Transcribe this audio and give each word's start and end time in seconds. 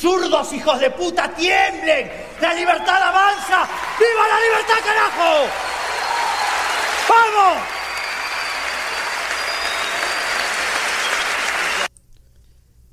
¡Zurdos, 0.00 0.50
hijos 0.54 0.80
de 0.80 0.90
puta, 0.92 1.34
tiemblen! 1.34 2.10
¡La 2.40 2.54
libertad 2.54 3.02
avanza! 3.02 3.68
¡Viva 3.98 4.28
la 4.28 4.40
libertad, 4.40 4.74
carajo! 4.82 5.46
¡Vamos! 7.06 7.62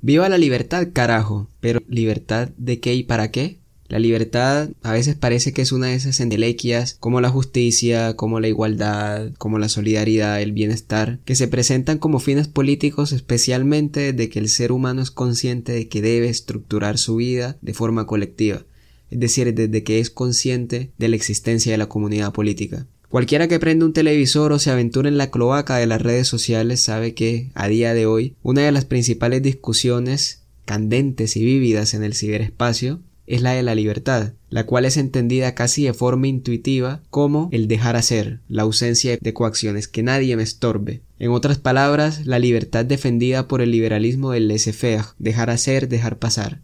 Viva 0.02 0.28
la 0.28 0.36
libertad, 0.36 0.88
carajo. 0.92 1.48
Pero 1.60 1.80
¿libertad 1.88 2.50
de 2.58 2.78
qué 2.78 2.92
y 2.92 3.04
para 3.04 3.30
qué? 3.30 3.60
La 3.88 3.98
libertad 3.98 4.68
a 4.82 4.92
veces 4.92 5.14
parece 5.14 5.54
que 5.54 5.62
es 5.62 5.72
una 5.72 5.86
de 5.86 5.94
esas 5.94 6.20
endelequias 6.20 6.98
como 7.00 7.22
la 7.22 7.30
justicia, 7.30 8.14
como 8.16 8.38
la 8.38 8.48
igualdad, 8.48 9.32
como 9.38 9.58
la 9.58 9.70
solidaridad, 9.70 10.42
el 10.42 10.52
bienestar, 10.52 11.20
que 11.24 11.34
se 11.34 11.48
presentan 11.48 11.98
como 11.98 12.18
fines 12.18 12.48
políticos 12.48 13.12
especialmente 13.12 14.12
desde 14.12 14.28
que 14.28 14.40
el 14.40 14.50
ser 14.50 14.72
humano 14.72 15.00
es 15.00 15.10
consciente 15.10 15.72
de 15.72 15.88
que 15.88 16.02
debe 16.02 16.28
estructurar 16.28 16.98
su 16.98 17.16
vida 17.16 17.56
de 17.62 17.72
forma 17.72 18.06
colectiva, 18.06 18.64
es 19.10 19.20
decir, 19.20 19.54
desde 19.54 19.82
que 19.82 20.00
es 20.00 20.10
consciente 20.10 20.90
de 20.98 21.08
la 21.08 21.16
existencia 21.16 21.72
de 21.72 21.78
la 21.78 21.88
comunidad 21.88 22.32
política. 22.32 22.86
Cualquiera 23.08 23.48
que 23.48 23.58
prenda 23.58 23.86
un 23.86 23.94
televisor 23.94 24.52
o 24.52 24.58
se 24.58 24.70
aventure 24.70 25.08
en 25.08 25.16
la 25.16 25.30
cloaca 25.30 25.76
de 25.76 25.86
las 25.86 26.02
redes 26.02 26.28
sociales 26.28 26.82
sabe 26.82 27.14
que, 27.14 27.50
a 27.54 27.66
día 27.66 27.94
de 27.94 28.04
hoy, 28.04 28.36
una 28.42 28.60
de 28.60 28.70
las 28.70 28.84
principales 28.84 29.42
discusiones 29.42 30.42
candentes 30.66 31.34
y 31.38 31.42
vívidas 31.42 31.94
en 31.94 32.02
el 32.02 32.12
ciberespacio 32.12 33.00
es 33.28 33.42
la 33.42 33.52
de 33.52 33.62
la 33.62 33.74
libertad, 33.74 34.32
la 34.48 34.64
cual 34.64 34.86
es 34.86 34.96
entendida 34.96 35.54
casi 35.54 35.84
de 35.84 35.92
forma 35.92 36.28
intuitiva 36.28 37.02
como 37.10 37.50
el 37.52 37.68
dejar 37.68 37.94
hacer, 37.94 38.40
la 38.48 38.62
ausencia 38.62 39.18
de 39.20 39.34
coacciones, 39.34 39.86
que 39.86 40.02
nadie 40.02 40.34
me 40.36 40.42
estorbe. 40.42 41.02
En 41.18 41.30
otras 41.30 41.58
palabras, 41.58 42.26
la 42.26 42.38
libertad 42.38 42.86
defendida 42.86 43.46
por 43.46 43.60
el 43.60 43.70
liberalismo 43.70 44.32
del 44.32 44.48
laissez-faire, 44.48 45.04
dejar 45.18 45.50
hacer, 45.50 45.88
dejar 45.88 46.18
pasar. 46.18 46.60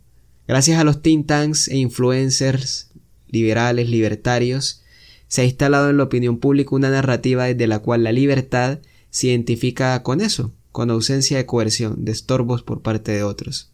Gracias 0.49 0.79
a 0.79 0.85
los 0.85 1.03
think 1.03 1.27
tanks 1.27 1.69
e 1.69 1.77
influencers 1.77 2.91
liberales, 3.29 3.91
libertarios, 3.91 4.83
se 5.29 5.43
ha 5.43 5.45
instalado 5.45 5.91
en 5.91 5.99
la 5.99 6.05
opinión 6.05 6.39
pública 6.39 6.75
una 6.75 6.91
narrativa 6.91 7.45
desde 7.45 7.67
la 7.67 7.81
cual 7.81 8.05
la 8.05 8.13
libertad 8.13 8.79
se 9.11 9.29
identifica 9.29 10.03
con 10.03 10.21
eso, 10.21 10.53
con 10.73 10.91
ausencia 10.91 11.37
de 11.37 11.47
coerción, 11.47 12.05
de 12.05 12.13
estorbos 12.13 12.63
por 12.63 12.83
parte 12.83 13.13
de 13.13 13.23
otros. 13.23 13.71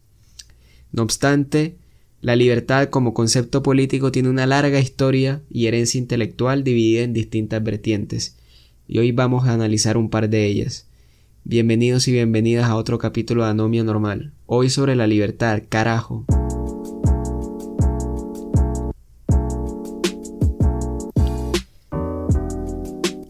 No 0.93 1.03
obstante, 1.03 1.77
la 2.21 2.37
libertad 2.37 2.91
como 2.91 3.15
concepto 3.15 3.63
político 3.63 4.13
tiene 4.13 4.29
una 4.29 4.47
larga 4.47 4.79
historia 4.79 5.41
y 5.51 5.67
herencia 5.67 5.99
intelectual 5.99 6.65
dividida 6.65 7.03
en 7.03 7.15
distintas 7.15 7.63
vertientes, 7.63 8.37
y 8.87 8.99
hoy 8.99 9.13
vamos 9.13 9.47
a 9.47 9.55
analizar 9.55 9.97
un 9.97 10.11
par 10.11 10.29
de 10.29 10.45
ellas. 10.45 10.87
Bienvenidos 11.45 12.09
y 12.09 12.13
bienvenidas 12.13 12.67
a 12.67 12.77
otro 12.77 12.99
capítulo 12.99 13.45
de 13.45 13.51
Anomia 13.51 13.85
Normal. 13.85 14.33
Hoy 14.45 14.69
sobre 14.69 14.97
la 14.97 15.07
libertad, 15.07 15.63
carajo. 15.67 16.27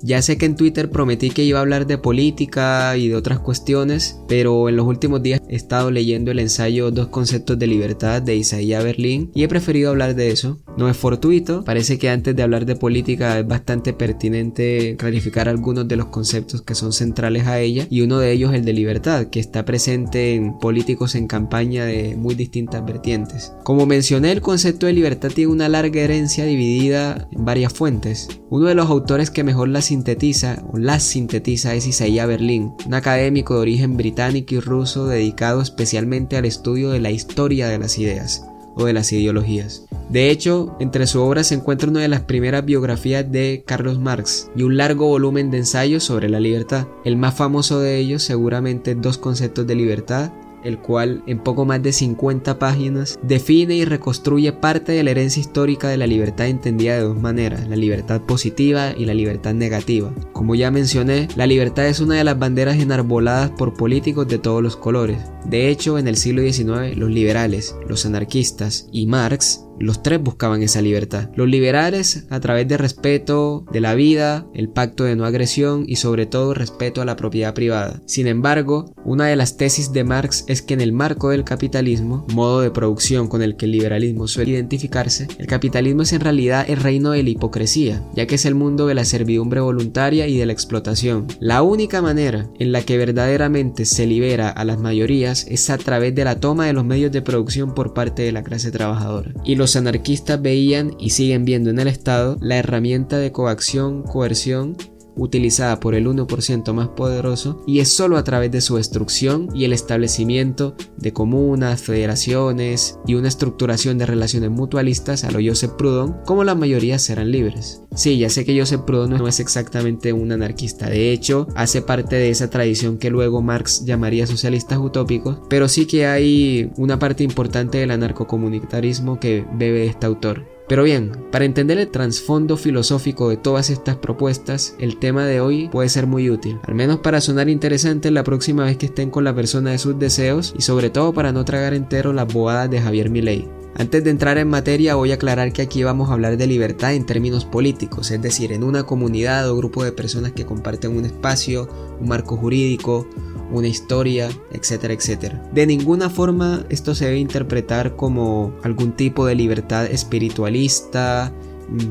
Ya 0.03 0.21
sé 0.23 0.37
que 0.37 0.47
en 0.47 0.57
Twitter 0.57 0.91
prometí 0.91 1.31
que 1.31 1.45
iba 1.45 1.61
a 1.61 1.63
hablar 1.63 1.87
de 1.87 1.97
política 1.97 2.97
y 2.97 3.07
de 3.07 3.15
otras 3.15 3.39
cuestiones, 3.39 4.19
pero 4.27 4.69
en 4.69 4.75
los 4.75 4.85
últimos 4.89 5.23
días 5.23 5.40
he 5.51 5.57
estado 5.57 5.91
leyendo 5.91 6.31
el 6.31 6.39
ensayo 6.39 6.93
Dos 6.93 7.09
conceptos 7.09 7.59
de 7.59 7.67
libertad 7.67 8.23
de 8.23 8.37
Isaiah 8.37 8.83
Berlin 8.83 9.31
y 9.35 9.43
he 9.43 9.49
preferido 9.49 9.91
hablar 9.91 10.15
de 10.15 10.31
eso. 10.31 10.61
No 10.77 10.89
es 10.89 10.97
fortuito, 10.97 11.65
parece 11.65 11.99
que 11.99 12.09
antes 12.09 12.37
de 12.37 12.43
hablar 12.43 12.67
de 12.67 12.77
política 12.77 13.41
es 13.41 13.47
bastante 13.47 13.93
pertinente 13.93 14.97
clarificar 14.97 15.49
algunos 15.49 15.89
de 15.89 15.97
los 15.97 16.07
conceptos 16.07 16.63
que 16.63 16.77
son 16.77 16.93
centrales 16.93 17.49
a 17.49 17.59
ella 17.59 17.87
y 17.91 18.03
uno 18.03 18.19
de 18.19 18.31
ellos 18.31 18.55
el 18.55 18.65
de 18.65 18.73
libertad, 18.73 19.27
que 19.27 19.41
está 19.41 19.65
presente 19.65 20.35
en 20.35 20.59
políticos 20.59 21.17
en 21.17 21.27
campaña 21.27 21.85
de 21.85 22.17
muy 22.17 22.37
distintas 22.37 22.85
vertientes. 22.85 23.53
Como 23.65 23.87
mencioné, 23.87 24.31
el 24.31 24.41
concepto 24.41 24.87
de 24.87 24.93
libertad 24.93 25.31
tiene 25.35 25.53
una 25.53 25.69
larga 25.69 26.01
herencia 26.01 26.45
dividida 26.45 27.29
en 27.33 27.45
varias 27.45 27.73
fuentes. 27.73 28.29
Uno 28.51 28.67
de 28.67 28.75
los 28.75 28.89
autores 28.89 29.31
que 29.31 29.45
mejor 29.45 29.69
la 29.69 29.83
sintetiza 29.83 30.63
o 30.73 30.79
las 30.79 31.03
sintetiza 31.03 31.75
es 31.75 31.87
Isaiah 31.87 32.27
Berlin, 32.27 32.73
un 32.87 32.95
académico 32.95 33.55
de 33.55 33.61
origen 33.61 33.97
británico 33.97 34.55
y 34.55 34.61
ruso 34.61 35.07
dedicado 35.07 35.40
especialmente 35.63 36.37
al 36.37 36.45
estudio 36.45 36.91
de 36.91 37.01
la 37.01 37.11
historia 37.11 37.69
de 37.69 37.79
las 37.79 37.99
ideas 37.99 38.45
o 38.75 38.85
de 38.85 38.93
las 38.93 39.13
ideologías. 39.13 39.87
De 40.09 40.31
hecho, 40.31 40.77
entre 40.81 41.07
su 41.07 41.21
obra 41.21 41.45
se 41.45 41.55
encuentra 41.55 41.89
una 41.89 42.01
de 42.01 42.09
las 42.09 42.23
primeras 42.23 42.65
biografías 42.65 43.31
de 43.31 43.63
Carlos 43.67 43.99
Marx 43.99 44.51
y 44.57 44.63
un 44.63 44.77
largo 44.77 45.07
volumen 45.07 45.51
de 45.51 45.59
ensayos 45.59 46.05
sobre 46.05 46.29
la 46.29 46.41
libertad. 46.41 46.87
El 47.05 47.17
más 47.17 47.35
famoso 47.35 47.81
de 47.81 47.99
ellos 47.99 48.23
seguramente 48.23 48.95
dos 48.95 49.19
conceptos 49.19 49.67
de 49.67 49.75
libertad 49.75 50.33
el 50.65 50.79
cual 50.79 51.23
en 51.27 51.39
poco 51.39 51.65
más 51.65 51.83
de 51.83 51.93
50 51.93 52.59
páginas 52.59 53.19
define 53.23 53.75
y 53.75 53.85
reconstruye 53.85 54.53
parte 54.53 54.93
de 54.93 55.03
la 55.03 55.11
herencia 55.11 55.41
histórica 55.41 55.89
de 55.89 55.97
la 55.97 56.07
libertad 56.07 56.49
entendida 56.49 56.95
de 56.95 57.03
dos 57.03 57.21
maneras, 57.21 57.69
la 57.69 57.77
libertad 57.77 58.21
positiva 58.21 58.93
y 58.97 59.05
la 59.05 59.15
libertad 59.15 59.55
negativa. 59.55 60.13
Como 60.33 60.55
ya 60.55 60.71
mencioné, 60.71 61.29
la 61.37 61.47
libertad 61.47 61.87
es 61.87 62.01
una 62.01 62.17
de 62.17 62.25
las 62.25 62.39
banderas 62.39 62.79
enarboladas 62.79 63.51
por 63.51 63.75
políticos 63.75 64.29
de 64.29 64.39
todos 64.39 64.63
los 64.63 64.77
colores. 64.77 65.19
De 65.45 65.69
hecho, 65.69 65.99
en 65.99 66.09
el 66.09 66.17
siglo 66.17 66.43
XIX, 66.43 66.97
los 66.97 67.11
liberales, 67.11 67.75
los 67.89 68.07
anarquistas 68.07 68.89
y 68.93 69.07
Marx 69.07 69.65
los 69.81 70.03
tres 70.03 70.23
buscaban 70.23 70.63
esa 70.63 70.83
libertad. 70.83 71.31
Los 71.35 71.49
liberales 71.49 72.27
a 72.31 72.41
través 72.41 72.69
de 72.69 72.77
respeto 72.77 73.65
de 73.73 73.81
la 73.81 73.95
vida, 73.95 74.47
el 74.55 74.69
pacto 74.69 75.05
de 75.05 75.17
no 75.17 75.25
agresión 75.25 75.85
y 75.87 75.97
sobre 75.97 76.27
todo 76.27 76.55
respeto 76.55 77.01
a 77.03 77.05
la 77.05 77.17
propiedad 77.17 77.55
privada. 77.55 78.01
Sin 78.07 78.27
embargo, 78.27 78.95
una 79.05 79.27
de 79.27 79.37
las 79.37 79.57
tesis 79.57 79.93
de 79.93 80.05
Marx 80.05 80.45
es 80.47 80.63
que 80.63 80.75
en 80.75 80.81
el 80.81 80.93
marco 80.93 81.31
del 81.31 81.45
capitalismo, 81.45 82.27
modo 82.33 82.61
de 82.61 82.71
producción 82.71 83.29
con 83.29 83.43
el 83.43 83.57
que 83.57 83.65
el 83.65 83.73
liberalismo 83.73 84.29
suele 84.29 84.53
identificarse, 84.53 85.29
el 85.39 85.47
capitalismo 85.47 86.03
es 86.03 86.13
en 86.13 86.21
realidad 86.21 86.67
el 86.69 86.77
reino 86.77 87.13
de 87.13 87.23
la 87.23 87.31
hipocresía, 87.31 88.03
ya 88.15 88.27
que 88.27 88.35
es 88.35 88.45
el 88.45 88.55
mundo 88.55 88.87
de 88.87 88.95
la 88.95 89.05
servidumbre 89.05 89.61
voluntaria 89.61 90.27
y 90.27 90.37
de 90.37 90.47
la 90.47 90.53
explotación. 90.53 91.27
La 91.41 91.63
única 91.63 92.03
manera 92.03 92.49
en 92.59 92.73
la 92.73 92.83
que 92.83 92.99
verdaderamente 92.99 93.85
se 93.85 94.07
libera 94.07 94.51
a 94.51 94.65
las 94.65 94.79
mayorías 94.79 95.47
es 95.49 95.71
a 95.71 95.79
través 95.79 96.15
de 96.15 96.25
la 96.25 96.39
toma 96.39 96.67
de 96.67 96.73
los 96.73 96.85
medios 96.85 97.13
de 97.13 97.23
producción 97.23 97.75
por 97.75 97.95
parte 97.95 98.23
de 98.23 98.33
la 98.33 98.43
clase 98.43 98.71
trabajadora. 98.71 99.33
Y 99.45 99.55
los 99.55 99.70
anarquistas 99.77 100.41
veían 100.41 100.95
y 100.99 101.11
siguen 101.11 101.45
viendo 101.45 101.71
en 101.71 101.79
el 101.79 101.89
Estado 101.89 102.37
la 102.41 102.57
herramienta 102.57 103.19
de 103.19 103.33
coacción, 103.33 104.03
coerción 104.03 104.77
utilizada 105.21 105.81
por 105.81 105.95
el 105.95 106.07
1% 106.07 106.73
más 106.73 106.89
poderoso 106.89 107.63
y 107.67 107.81
es 107.81 107.93
solo 107.93 108.17
a 108.17 108.25
través 108.25 108.51
de 108.51 108.63
su 108.63 108.77
destrucción 108.77 109.49
y 109.55 109.65
el 109.65 109.73
establecimiento 109.73 110.75
de 110.97 111.13
comunas, 111.13 111.83
federaciones 111.83 112.99
y 113.07 113.15
una 113.15 113.29
estructuración 113.29 113.99
de 113.99 114.07
relaciones 114.07 114.51
mutualistas 114.51 115.25
a 115.25 115.31
lo 115.31 115.39
Joseph 115.45 115.73
Proudhon 115.77 116.17
como 116.25 116.43
la 116.43 116.55
mayoría 116.55 116.99
serán 116.99 117.31
libres. 117.31 117.83
Sí, 117.95 118.19
ya 118.19 118.31
sé 118.31 118.45
que 118.45 118.59
Joseph 118.59 118.83
Proudhon 118.87 119.11
no 119.11 119.29
es 119.29 119.41
exactamente 119.41 120.13
un 120.13 120.33
anarquista, 120.33 120.89
de 120.89 121.13
hecho 121.13 121.47
hace 121.55 121.83
parte 121.83 122.17
de 122.17 122.31
esa 122.31 122.49
tradición 122.49 122.97
que 122.97 123.11
luego 123.11 123.43
Marx 123.43 123.85
llamaría 123.85 124.27
socialistas 124.27 124.79
utópicos, 124.79 125.39
pero 125.51 125.69
sí 125.69 125.87
que 125.87 126.07
hay 126.07 126.73
una 126.77 126.99
parte 126.99 127.25
importante 127.25 127.79
del 127.79 127.91
anarcocomunitarismo 127.91 129.21
que 129.21 129.45
bebe 129.53 129.85
este 129.85 130.07
autor. 130.07 130.60
Pero 130.71 130.85
bien, 130.85 131.11
para 131.33 131.45
entender 131.45 131.79
el 131.79 131.91
trasfondo 131.91 132.57
filosófico 132.57 133.29
de 133.29 133.37
todas 133.37 133.71
estas 133.71 133.97
propuestas, 133.97 134.77
el 134.79 134.99
tema 135.01 135.27
de 135.27 135.41
hoy 135.41 135.69
puede 135.69 135.89
ser 135.89 136.07
muy 136.07 136.31
útil, 136.31 136.61
al 136.63 136.77
menos 136.77 137.01
para 137.01 137.21
sonar 137.21 137.49
interesante 137.49 138.13
la 138.13 138.23
próxima 138.23 138.63
vez 138.63 138.77
que 138.77 138.87
estén 138.87 139.11
con 139.11 139.25
la 139.25 139.35
persona 139.35 139.73
de 139.73 139.79
sus 139.79 139.99
deseos 139.99 140.55
y 140.57 140.63
sobre 140.63 140.89
todo 140.89 141.13
para 141.13 141.33
no 141.33 141.45
tragar 141.45 141.75
entero 141.75 142.13
las 142.13 142.33
bobadas 142.33 142.71
de 142.71 142.81
Javier 142.81 143.11
Milei. 143.11 143.49
Antes 143.75 144.05
de 144.05 144.11
entrar 144.11 144.39
en 144.39 144.47
materia 144.47 144.95
voy 144.95 145.11
a 145.11 145.15
aclarar 145.15 145.53
que 145.53 145.63
aquí 145.63 145.83
vamos 145.83 146.09
a 146.09 146.13
hablar 146.13 146.37
de 146.37 146.47
libertad 146.47 146.95
en 146.95 147.05
términos 147.05 147.45
políticos, 147.45 148.13
es 148.13 148.23
decir, 148.23 148.53
en 148.53 148.63
una 148.63 148.85
comunidad 148.85 149.51
o 149.51 149.57
grupo 149.57 149.83
de 149.83 149.91
personas 149.91 150.31
que 150.33 150.47
comparten 150.47 150.97
un 150.97 151.05
espacio, 151.05 151.69
un 152.01 152.09
marco 152.09 152.37
jurídico, 152.37 153.09
una 153.51 153.69
historia, 153.69 154.29
etcétera, 154.53 154.95
etcétera. 154.95 155.43
De 155.53 155.67
ninguna 155.67 156.11
forma 156.11 156.65
esto 156.69 156.95
se 156.95 157.07
debe 157.07 157.19
interpretar 157.19 157.97
como 157.97 158.55
algún 158.63 158.93
tipo 158.93 159.27
de 159.27 159.35
libertad 159.35 159.87
espiritualista, 159.87 161.33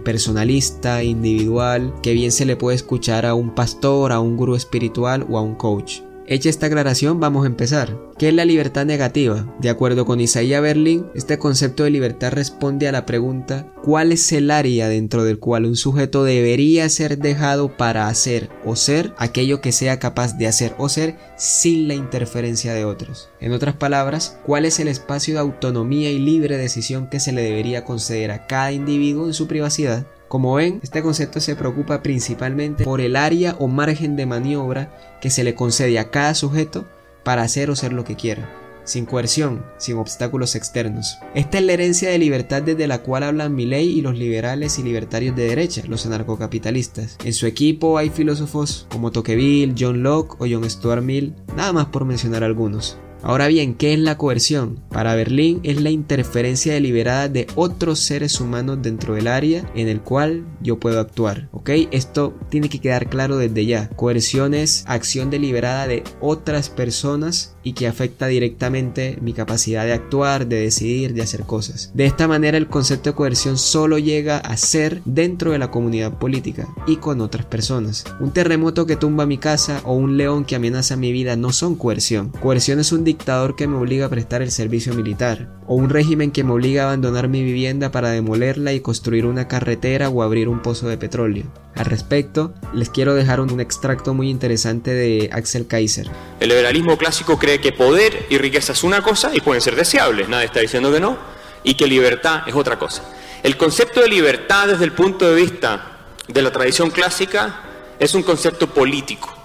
personalista, 0.04 1.04
individual, 1.04 1.94
que 2.02 2.14
bien 2.14 2.32
se 2.32 2.46
le 2.46 2.56
puede 2.56 2.76
escuchar 2.76 3.26
a 3.26 3.34
un 3.34 3.56
pastor, 3.56 4.12
a 4.12 4.20
un 4.20 4.38
gurú 4.38 4.56
espiritual 4.56 5.26
o 5.30 5.38
a 5.38 5.42
un 5.42 5.56
coach. 5.56 6.02
Hecha 6.32 6.52
esta 6.52 6.68
aclaración, 6.68 7.20
vamos 7.20 7.44
a 7.44 7.48
empezar. 7.48 7.98
¿Qué 8.20 8.28
es 8.28 8.36
la 8.36 8.46
libertad 8.46 8.86
negativa? 8.86 9.52
De 9.60 9.72
acuerdo 9.72 10.06
con 10.06 10.20
Isaiah 10.20 10.62
Berlin, 10.62 11.08
este 11.16 11.40
concepto 11.40 11.84
de 11.84 11.90
libertad 11.90 12.32
responde 12.32 12.88
a 12.88 12.92
la 12.92 13.08
pregunta 13.08 13.74
¿cuál 13.84 14.12
es 14.12 14.32
el 14.32 14.52
área 14.52 14.88
dentro 14.90 15.24
del 15.24 15.40
cual 15.40 15.66
un 15.66 15.76
sujeto 15.76 16.24
debería 16.24 16.88
ser 16.90 17.18
dejado 17.18 17.78
para 17.78 18.08
hacer 18.10 18.48
o 18.64 18.76
ser 18.76 19.12
aquello 19.18 19.60
que 19.60 19.72
sea 19.72 19.98
capaz 19.98 20.38
de 20.38 20.46
hacer 20.46 20.76
o 20.78 20.88
ser 20.88 21.18
sin 21.36 21.88
la 21.88 21.96
interferencia 21.96 22.76
de 22.76 22.86
otros? 22.86 23.30
En 23.40 23.52
otras 23.52 23.76
palabras, 23.76 24.38
¿cuál 24.46 24.66
es 24.66 24.80
el 24.80 24.88
espacio 24.88 25.34
de 25.34 25.40
autonomía 25.40 26.12
y 26.12 26.20
libre 26.20 26.58
decisión 26.58 27.10
que 27.10 27.20
se 27.20 27.32
le 27.32 27.42
debería 27.42 27.86
conceder 27.86 28.30
a 28.30 28.46
cada 28.46 28.72
individuo 28.72 29.26
en 29.26 29.34
su 29.34 29.48
privacidad? 29.48 30.06
Como 30.30 30.54
ven, 30.54 30.80
este 30.84 31.02
concepto 31.02 31.40
se 31.40 31.56
preocupa 31.56 32.04
principalmente 32.04 32.84
por 32.84 33.02
el 33.02 33.16
área 33.16 33.56
o 33.58 33.68
margen 33.68 34.16
de 34.16 34.28
maniobra 34.28 34.96
que 35.22 35.32
se 35.32 35.44
le 35.44 35.56
concede 35.56 35.98
a 35.98 36.12
cada 36.12 36.36
sujeto 36.36 36.88
para 37.24 37.42
hacer 37.42 37.72
o 37.72 37.76
ser 37.76 37.94
lo 37.94 38.04
que 38.04 38.16
quiera, 38.16 38.48
sin 38.84 39.08
coerción, 39.08 39.66
sin 39.80 39.98
obstáculos 39.98 40.54
externos. 40.56 41.18
Esta 41.34 41.58
es 41.58 41.64
la 41.64 41.74
herencia 41.74 42.12
de 42.12 42.20
libertad 42.20 42.62
desde 42.62 42.86
la 42.86 43.02
cual 43.02 43.24
hablan 43.24 43.56
Milley 43.56 43.90
y 43.90 44.02
los 44.02 44.20
liberales 44.20 44.78
y 44.78 44.84
libertarios 44.84 45.36
de 45.36 45.48
derecha, 45.48 45.82
los 45.88 46.06
anarcocapitalistas. 46.06 47.18
En 47.24 47.34
su 47.34 47.48
equipo 47.48 47.98
hay 47.98 48.12
filósofos 48.12 48.86
como 48.92 49.12
Tocqueville, 49.12 49.74
John 49.78 50.04
Locke 50.04 50.36
o 50.38 50.46
John 50.48 50.70
Stuart 50.70 51.02
Mill, 51.02 51.34
nada 51.56 51.74
más 51.74 51.88
por 51.88 52.06
mencionar 52.06 52.44
algunos. 52.44 53.00
Ahora 53.22 53.48
bien, 53.48 53.76
¿qué 53.76 53.94
es 53.94 54.00
la 54.00 54.18
coerción? 54.18 54.80
Para 54.90 55.14
Berlín 55.14 55.60
es 55.64 55.82
la 55.82 55.90
interferencia 55.90 56.74
deliberada 56.74 57.28
de 57.28 57.48
otros 57.56 58.00
seres 58.00 58.40
humanos 58.40 58.80
dentro 58.82 59.14
del 59.14 59.28
área 59.28 59.70
en 59.76 59.90
el 59.90 60.02
cual 60.02 60.46
yo 60.62 60.80
puedo 60.80 61.00
actuar. 61.00 61.50
¿Ok? 61.52 61.70
Esto 61.92 62.34
tiene 62.50 62.70
que 62.70 62.80
quedar 62.80 63.10
claro 63.10 63.38
desde 63.38 63.66
ya. 63.66 63.90
Coerción 63.90 64.54
es 64.54 64.84
acción 64.88 65.30
deliberada 65.30 65.88
de 65.88 66.04
otras 66.22 66.70
personas 66.70 67.56
y 67.62 67.74
que 67.74 67.88
afecta 67.88 68.28
directamente 68.28 69.18
mi 69.22 69.34
capacidad 69.34 69.86
de 69.86 69.94
actuar, 69.94 70.48
de 70.48 70.62
decidir, 70.62 71.14
de 71.14 71.22
hacer 71.22 71.42
cosas. 71.42 71.92
De 71.94 72.06
esta 72.06 72.28
manera 72.28 72.58
el 72.58 72.68
concepto 72.68 73.10
de 73.10 73.16
coerción 73.16 73.58
solo 73.58 73.98
llega 73.98 74.38
a 74.38 74.56
ser 74.56 75.02
dentro 75.04 75.52
de 75.52 75.60
la 75.60 75.72
comunidad 75.72 76.18
política 76.18 76.68
y 76.88 76.96
con 76.98 77.20
otras 77.20 77.46
personas. 77.46 78.06
Un 78.22 78.32
terremoto 78.32 78.86
que 78.86 78.96
tumba 78.96 79.26
mi 79.26 79.38
casa 79.38 79.82
o 79.84 79.94
un 79.94 80.16
león 80.16 80.46
que 80.46 80.56
amenaza 80.56 80.96
mi 80.96 81.12
vida 81.12 81.36
no 81.36 81.52
son 81.52 81.76
coerción. 81.76 82.30
Coerción 82.30 82.80
es 82.80 82.92
un 82.92 83.04
dictador 83.10 83.56
que 83.56 83.68
me 83.68 83.76
obliga 83.76 84.06
a 84.06 84.10
prestar 84.10 84.42
el 84.42 84.52
servicio 84.52 84.94
militar 84.94 85.50
o 85.68 85.76
un 85.76 85.90
régimen 85.90 86.32
que 86.32 86.44
me 86.44 86.54
obliga 86.54 86.84
a 86.84 86.86
abandonar 86.86 87.28
mi 87.28 87.44
vivienda 87.44 87.92
para 87.92 88.12
demolerla 88.12 88.74
y 88.74 88.80
construir 88.80 89.26
una 89.26 89.48
carretera 89.48 90.10
o 90.10 90.24
abrir 90.24 90.48
un 90.48 90.62
pozo 90.62 90.88
de 90.88 90.98
petróleo. 90.98 91.46
Al 91.76 91.86
respecto, 91.86 92.54
les 92.74 92.90
quiero 92.90 93.16
dejar 93.16 93.40
un, 93.40 93.60
extracto 93.60 94.14
muy 94.14 94.30
interesante 94.30 94.92
de 94.92 95.30
Axel 95.34 95.68
Kaiser. 95.68 96.08
El 96.40 96.50
liberalismo 96.50 96.98
clásico 96.98 97.38
cree 97.38 97.60
que 97.60 97.72
poder 97.72 98.26
y 98.30 98.38
riqueza 98.38 98.74
es 98.74 98.84
una 98.84 99.02
cosa 99.02 99.32
y 99.34 99.42
pueden 99.42 99.62
ser 99.62 99.76
deseables, 99.76 100.30
nadie 100.30 100.46
está 100.46 100.60
diciendo 100.60 100.92
que 100.92 101.00
no, 101.00 101.18
y 101.64 101.74
que 101.74 101.88
libertad 101.88 102.44
es 102.48 102.56
otra 102.56 102.78
cosa. 102.78 103.04
El 103.42 103.58
concepto 103.58 104.02
de 104.02 104.08
libertad 104.08 104.68
desde 104.68 104.86
el 104.86 104.92
punto 104.92 105.28
de 105.30 105.36
vista 105.42 105.98
de 106.28 106.42
la 106.42 106.52
tradición 106.52 106.92
clásica 106.92 107.62
es 108.00 108.14
un 108.14 108.24
concepto 108.24 108.68
político. 108.68 109.39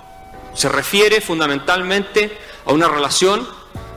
Se 0.55 0.69
refiere 0.69 1.21
fundamentalmente 1.21 2.39
a 2.65 2.73
una 2.73 2.89
relación 2.89 3.47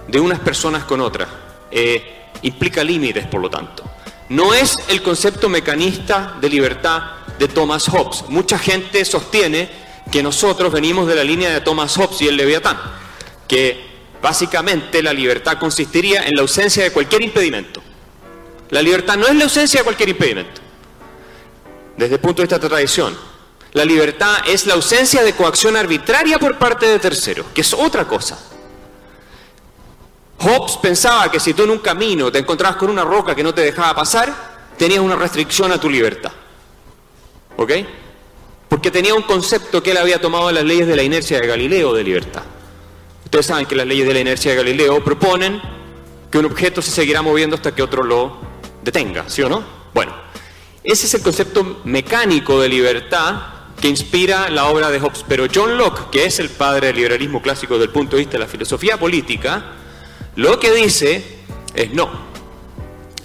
de 0.07 0.19
unas 0.19 0.39
personas 0.39 0.83
con 0.83 1.01
otras. 1.01 1.30
Eh, 1.71 2.30
implica 2.42 2.83
límites, 2.83 3.25
por 3.27 3.42
lo 3.42 3.50
tanto. 3.50 3.83
No 4.30 4.54
es 4.54 4.77
el 4.89 5.01
concepto 5.01 5.50
mecanista 5.50 6.36
de 6.42 6.50
libertad 6.50 7.01
de 7.39 7.48
Thomas 7.48 7.88
Hobbes. 7.88 8.25
Mucha 8.30 8.57
gente 8.57 9.06
sostiene 9.06 9.69
que 10.12 10.24
nosotros 10.24 10.71
venimos 10.71 11.07
de 11.07 11.15
la 11.15 11.24
línea 11.24 11.50
de 11.51 11.62
Thomas 11.62 11.95
Hobbes 11.98 12.21
y 12.21 12.27
el 12.27 12.38
Leviatán, 12.38 12.77
que 13.48 13.86
básicamente 14.21 15.01
la 15.01 15.13
libertad 15.13 15.57
consistiría 15.57 16.24
en 16.25 16.36
la 16.36 16.42
ausencia 16.42 16.83
de 16.83 16.92
cualquier 16.92 17.21
impedimento. 17.21 17.81
La 18.69 18.81
libertad 18.81 19.18
no 19.18 19.27
es 19.27 19.36
la 19.36 19.45
ausencia 19.45 19.80
de 19.80 19.83
cualquier 19.83 20.10
impedimento. 20.10 20.62
Desde 21.95 22.15
el 22.15 22.21
punto 22.21 22.42
de 22.42 22.44
vista 22.44 22.60
de 22.60 22.68
tradición, 22.68 23.18
la 23.73 23.85
libertad 23.85 24.37
es 24.47 24.65
la 24.65 24.73
ausencia 24.75 25.23
de 25.23 25.33
coacción 25.33 25.75
arbitraria 25.75 26.39
por 26.39 26.57
parte 26.57 26.87
de 26.87 26.99
terceros, 26.99 27.47
que 27.53 27.61
es 27.61 27.73
otra 27.73 28.07
cosa. 28.07 28.37
Hobbes 30.39 30.77
pensaba 30.77 31.31
que 31.31 31.39
si 31.39 31.53
tú 31.53 31.63
en 31.63 31.71
un 31.71 31.79
camino 31.79 32.31
te 32.31 32.39
encontrabas 32.39 32.77
con 32.77 32.89
una 32.89 33.03
roca 33.03 33.35
que 33.35 33.43
no 33.43 33.53
te 33.53 33.61
dejaba 33.61 33.95
pasar, 33.95 34.33
tenías 34.77 34.99
una 34.99 35.15
restricción 35.15 35.71
a 35.71 35.79
tu 35.79 35.89
libertad. 35.89 36.31
¿Ok? 37.57 37.71
Porque 38.69 38.91
tenía 38.91 39.15
un 39.15 39.23
concepto 39.23 39.81
que 39.81 39.91
él 39.91 39.97
había 39.97 40.21
tomado 40.21 40.47
de 40.47 40.53
las 40.53 40.63
leyes 40.63 40.87
de 40.87 40.95
la 40.95 41.03
inercia 41.03 41.39
de 41.39 41.47
Galileo 41.47 41.93
de 41.93 42.03
libertad. 42.03 42.43
Ustedes 43.25 43.45
saben 43.47 43.65
que 43.65 43.75
las 43.75 43.87
leyes 43.87 44.07
de 44.07 44.13
la 44.13 44.19
inercia 44.19 44.51
de 44.51 44.57
Galileo 44.57 45.03
proponen 45.03 45.61
que 46.29 46.37
un 46.37 46.45
objeto 46.45 46.81
se 46.81 46.91
seguirá 46.91 47.21
moviendo 47.21 47.55
hasta 47.55 47.73
que 47.73 47.81
otro 47.81 48.03
lo 48.03 48.37
detenga, 48.83 49.29
¿sí 49.29 49.41
o 49.41 49.49
no? 49.49 49.63
Bueno, 49.93 50.13
ese 50.83 51.07
es 51.07 51.13
el 51.15 51.21
concepto 51.21 51.81
mecánico 51.83 52.61
de 52.61 52.69
libertad 52.69 53.56
que 53.79 53.88
inspira 53.88 54.50
la 54.50 54.68
obra 54.68 54.89
de 54.89 55.00
Hobbes. 55.00 55.24
Pero 55.27 55.45
John 55.53 55.77
Locke, 55.77 56.09
que 56.12 56.25
es 56.25 56.39
el 56.39 56.50
padre 56.50 56.88
del 56.88 56.95
liberalismo 56.95 57.41
clásico 57.41 57.75
desde 57.75 57.85
el 57.85 57.91
punto 57.91 58.15
de 58.15 58.24
vista 58.24 58.33
de 58.33 58.39
la 58.39 58.47
filosofía 58.47 58.97
política, 58.97 59.74
lo 60.35 60.59
que 60.59 60.71
dice 60.71 61.24
es 61.74 61.94
no. 61.94 62.27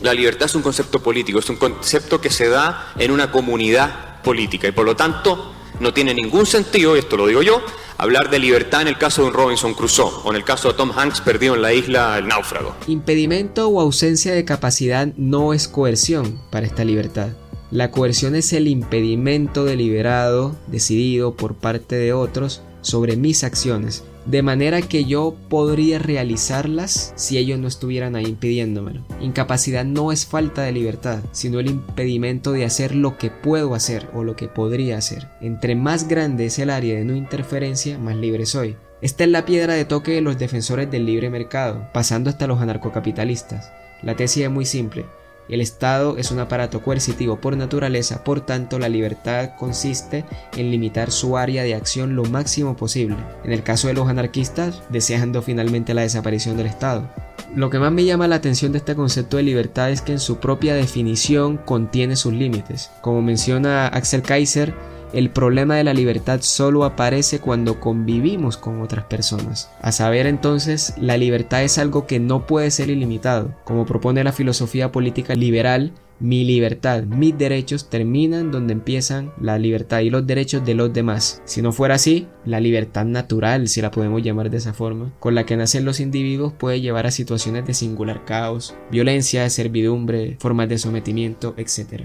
La 0.03 0.13
libertad 0.13 0.47
es 0.47 0.55
un 0.55 0.63
concepto 0.63 1.01
político, 1.03 1.39
es 1.39 1.49
un 1.49 1.57
concepto 1.57 2.21
que 2.21 2.31
se 2.31 2.49
da 2.49 2.93
en 2.99 3.11
una 3.11 3.31
comunidad 3.31 4.21
política 4.23 4.69
y 4.69 4.73
por 4.73 4.85
lo 4.85 4.97
tanto 4.97 5.53
no 5.81 5.93
tiene 5.93 6.15
ningún 6.15 6.45
sentido, 6.47 6.97
y 6.97 7.01
esto 7.01 7.17
lo 7.17 7.27
digo 7.27 7.43
yo, 7.43 7.63
hablar 7.99 8.31
de 8.31 8.39
libertad 8.39 8.83
en 8.83 8.89
el 8.89 8.99
caso 8.99 9.23
de 9.23 9.29
un 9.29 9.35
Robinson 9.35 9.75
Crusoe 9.75 10.11
o 10.25 10.31
en 10.31 10.37
el 10.37 10.45
caso 10.45 10.69
de 10.69 10.75
Tom 10.75 10.91
Hanks 10.97 11.21
perdido 11.21 11.55
en 11.55 11.63
la 11.63 11.73
isla 11.73 12.19
El 12.19 12.29
Náufrago. 12.29 12.75
Impedimento 12.89 13.69
o 13.69 13.81
ausencia 13.81 14.33
de 14.33 14.45
capacidad 14.45 15.09
no 15.17 15.55
es 15.55 15.69
coerción 15.69 16.41
para 16.51 16.67
esta 16.67 16.85
libertad. 16.85 17.29
La 17.73 17.91
coerción 17.91 18.35
es 18.35 18.53
el 18.53 18.69
impedimento 18.69 19.65
deliberado, 19.65 20.55
decidido 20.67 21.37
por 21.37 21.55
parte 21.55 21.97
de 21.97 22.13
otros 22.13 22.61
sobre 22.83 23.17
mis 23.17 23.45
acciones, 23.45 24.05
de 24.27 24.43
manera 24.43 24.83
que 24.83 25.07
yo 25.07 25.35
podría 25.49 25.99
realizarlas 25.99 27.15
si 27.17 27.39
ellos 27.39 27.59
no 27.59 27.69
estuvieran 27.69 28.15
ahí 28.15 28.27
impidiéndomelo. 28.27 29.01
Incapacidad 29.23 29.87
no 29.87 30.13
es 30.13 30.27
falta 30.27 30.61
de 30.61 30.73
libertad, 30.73 31.21
sino 31.33 31.61
el 31.61 31.71
impedimento 31.71 32.53
de 32.53 32.67
hacer 32.67 32.95
lo 32.95 33.17
que 33.17 33.31
puedo 33.31 33.75
hacer 33.75 34.07
o 34.13 34.23
lo 34.23 34.37
que 34.37 34.49
podría 34.49 34.99
hacer. 34.99 35.29
Entre 35.41 35.75
más 35.75 36.09
grande 36.09 36.45
es 36.45 36.59
el 36.59 36.69
área 36.69 36.99
de 36.99 37.07
no 37.07 37.17
interferencia, 37.17 37.97
más 37.97 38.17
libre 38.17 38.45
soy. 38.45 38.77
Esta 39.01 39.25
es 39.25 39.31
la 39.31 39.47
piedra 39.47 39.73
de 39.73 39.87
toque 39.87 40.13
de 40.13 40.21
los 40.21 40.39
defensores 40.39 40.91
del 40.91 41.07
libre 41.07 41.31
mercado, 41.31 41.89
pasando 41.95 42.29
hasta 42.29 42.47
los 42.47 42.61
anarcocapitalistas. 42.61 43.73
La 44.03 44.15
tesis 44.15 44.45
es 44.45 44.51
muy 44.51 44.67
simple. 44.67 45.07
El 45.49 45.61
Estado 45.61 46.17
es 46.19 46.31
un 46.31 46.39
aparato 46.39 46.83
coercitivo 46.83 47.41
por 47.41 47.57
naturaleza, 47.57 48.25
por 48.25 48.41
tanto 48.41 48.79
la 48.79 48.89
libertad 48.89 49.51
consiste 49.59 50.25
en 50.57 50.71
limitar 50.71 51.11
su 51.11 51.37
área 51.37 51.63
de 51.63 51.75
acción 51.75 52.15
lo 52.17 52.25
máximo 52.25 52.77
posible. 52.77 53.17
En 53.45 53.53
el 53.53 53.63
caso 53.63 53.89
de 53.89 53.95
los 53.95 54.09
anarquistas, 54.09 54.83
deseando 54.89 55.43
finalmente 55.43 55.95
la 55.95 56.03
desaparición 56.03 56.57
del 56.57 56.67
Estado. 56.67 57.11
Lo 57.55 57.69
que 57.69 57.79
más 57.79 57.93
me 57.93 58.05
llama 58.05 58.29
la 58.29 58.37
atención 58.37 58.73
de 58.73 58.79
este 58.79 58.95
concepto 58.95 59.37
de 59.37 59.43
libertad 59.43 59.91
es 59.91 60.01
que 60.01 60.13
en 60.13 60.21
su 60.21 60.39
propia 60.39 60.75
definición 60.75 61.59
contiene 61.59 62.17
sus 62.17 62.33
límites. 62.33 62.91
Como 63.03 63.21
menciona 63.21 63.89
Axel 63.89 64.23
Kaiser, 64.23 64.75
el 65.13 65.31
problema 65.31 65.77
de 65.77 65.85
la 65.85 65.95
libertad 65.95 66.41
solo 66.43 66.85
aparece 66.85 67.39
cuando 67.39 67.81
convivimos 67.81 68.57
con 68.57 68.81
otras 68.81 69.05
personas. 69.05 69.71
A 69.81 69.93
saber 69.93 70.27
entonces, 70.27 70.95
la 70.99 71.17
libertad 71.17 71.63
es 71.63 71.79
algo 71.79 72.07
que 72.07 72.21
no 72.21 72.47
puede 72.47 72.71
ser 72.71 72.91
ilimitado. 72.91 73.55
Como 73.65 73.87
propone 73.87 74.25
la 74.25 74.33
filosofía 74.33 74.93
política 74.93 75.35
liberal, 75.35 75.93
mi 76.21 76.45
libertad, 76.45 77.03
mis 77.03 77.37
derechos 77.37 77.91
terminan 77.91 78.53
donde 78.53 78.75
empiezan 78.75 79.33
la 79.41 79.59
libertad 79.59 80.01
y 80.01 80.11
los 80.11 80.25
derechos 80.25 80.65
de 80.65 80.75
los 80.75 80.93
demás. 80.93 81.43
Si 81.45 81.63
no 81.63 81.73
fuera 81.73 81.97
así, 81.97 82.29
la 82.45 82.61
libertad 82.61 83.05
natural, 83.05 83.67
si 83.67 83.83
la 83.83 83.91
podemos 83.91 84.23
llamar 84.23 84.49
de 84.49 84.59
esa 84.59 84.73
forma, 84.73 85.13
con 85.19 85.35
la 85.35 85.45
que 85.45 85.57
nacen 85.57 85.85
los 85.85 85.99
individuos 85.99 86.53
puede 86.53 86.81
llevar 86.81 87.07
a 87.07 87.11
situaciones 87.11 87.67
de 87.67 87.75
singular 87.75 88.25
caos, 88.25 88.77
violencia, 88.91 89.51
servidumbre, 89.51 90.37
formas 90.39 90.69
de 90.69 90.79
sometimiento, 90.79 91.55
etc 91.57 92.05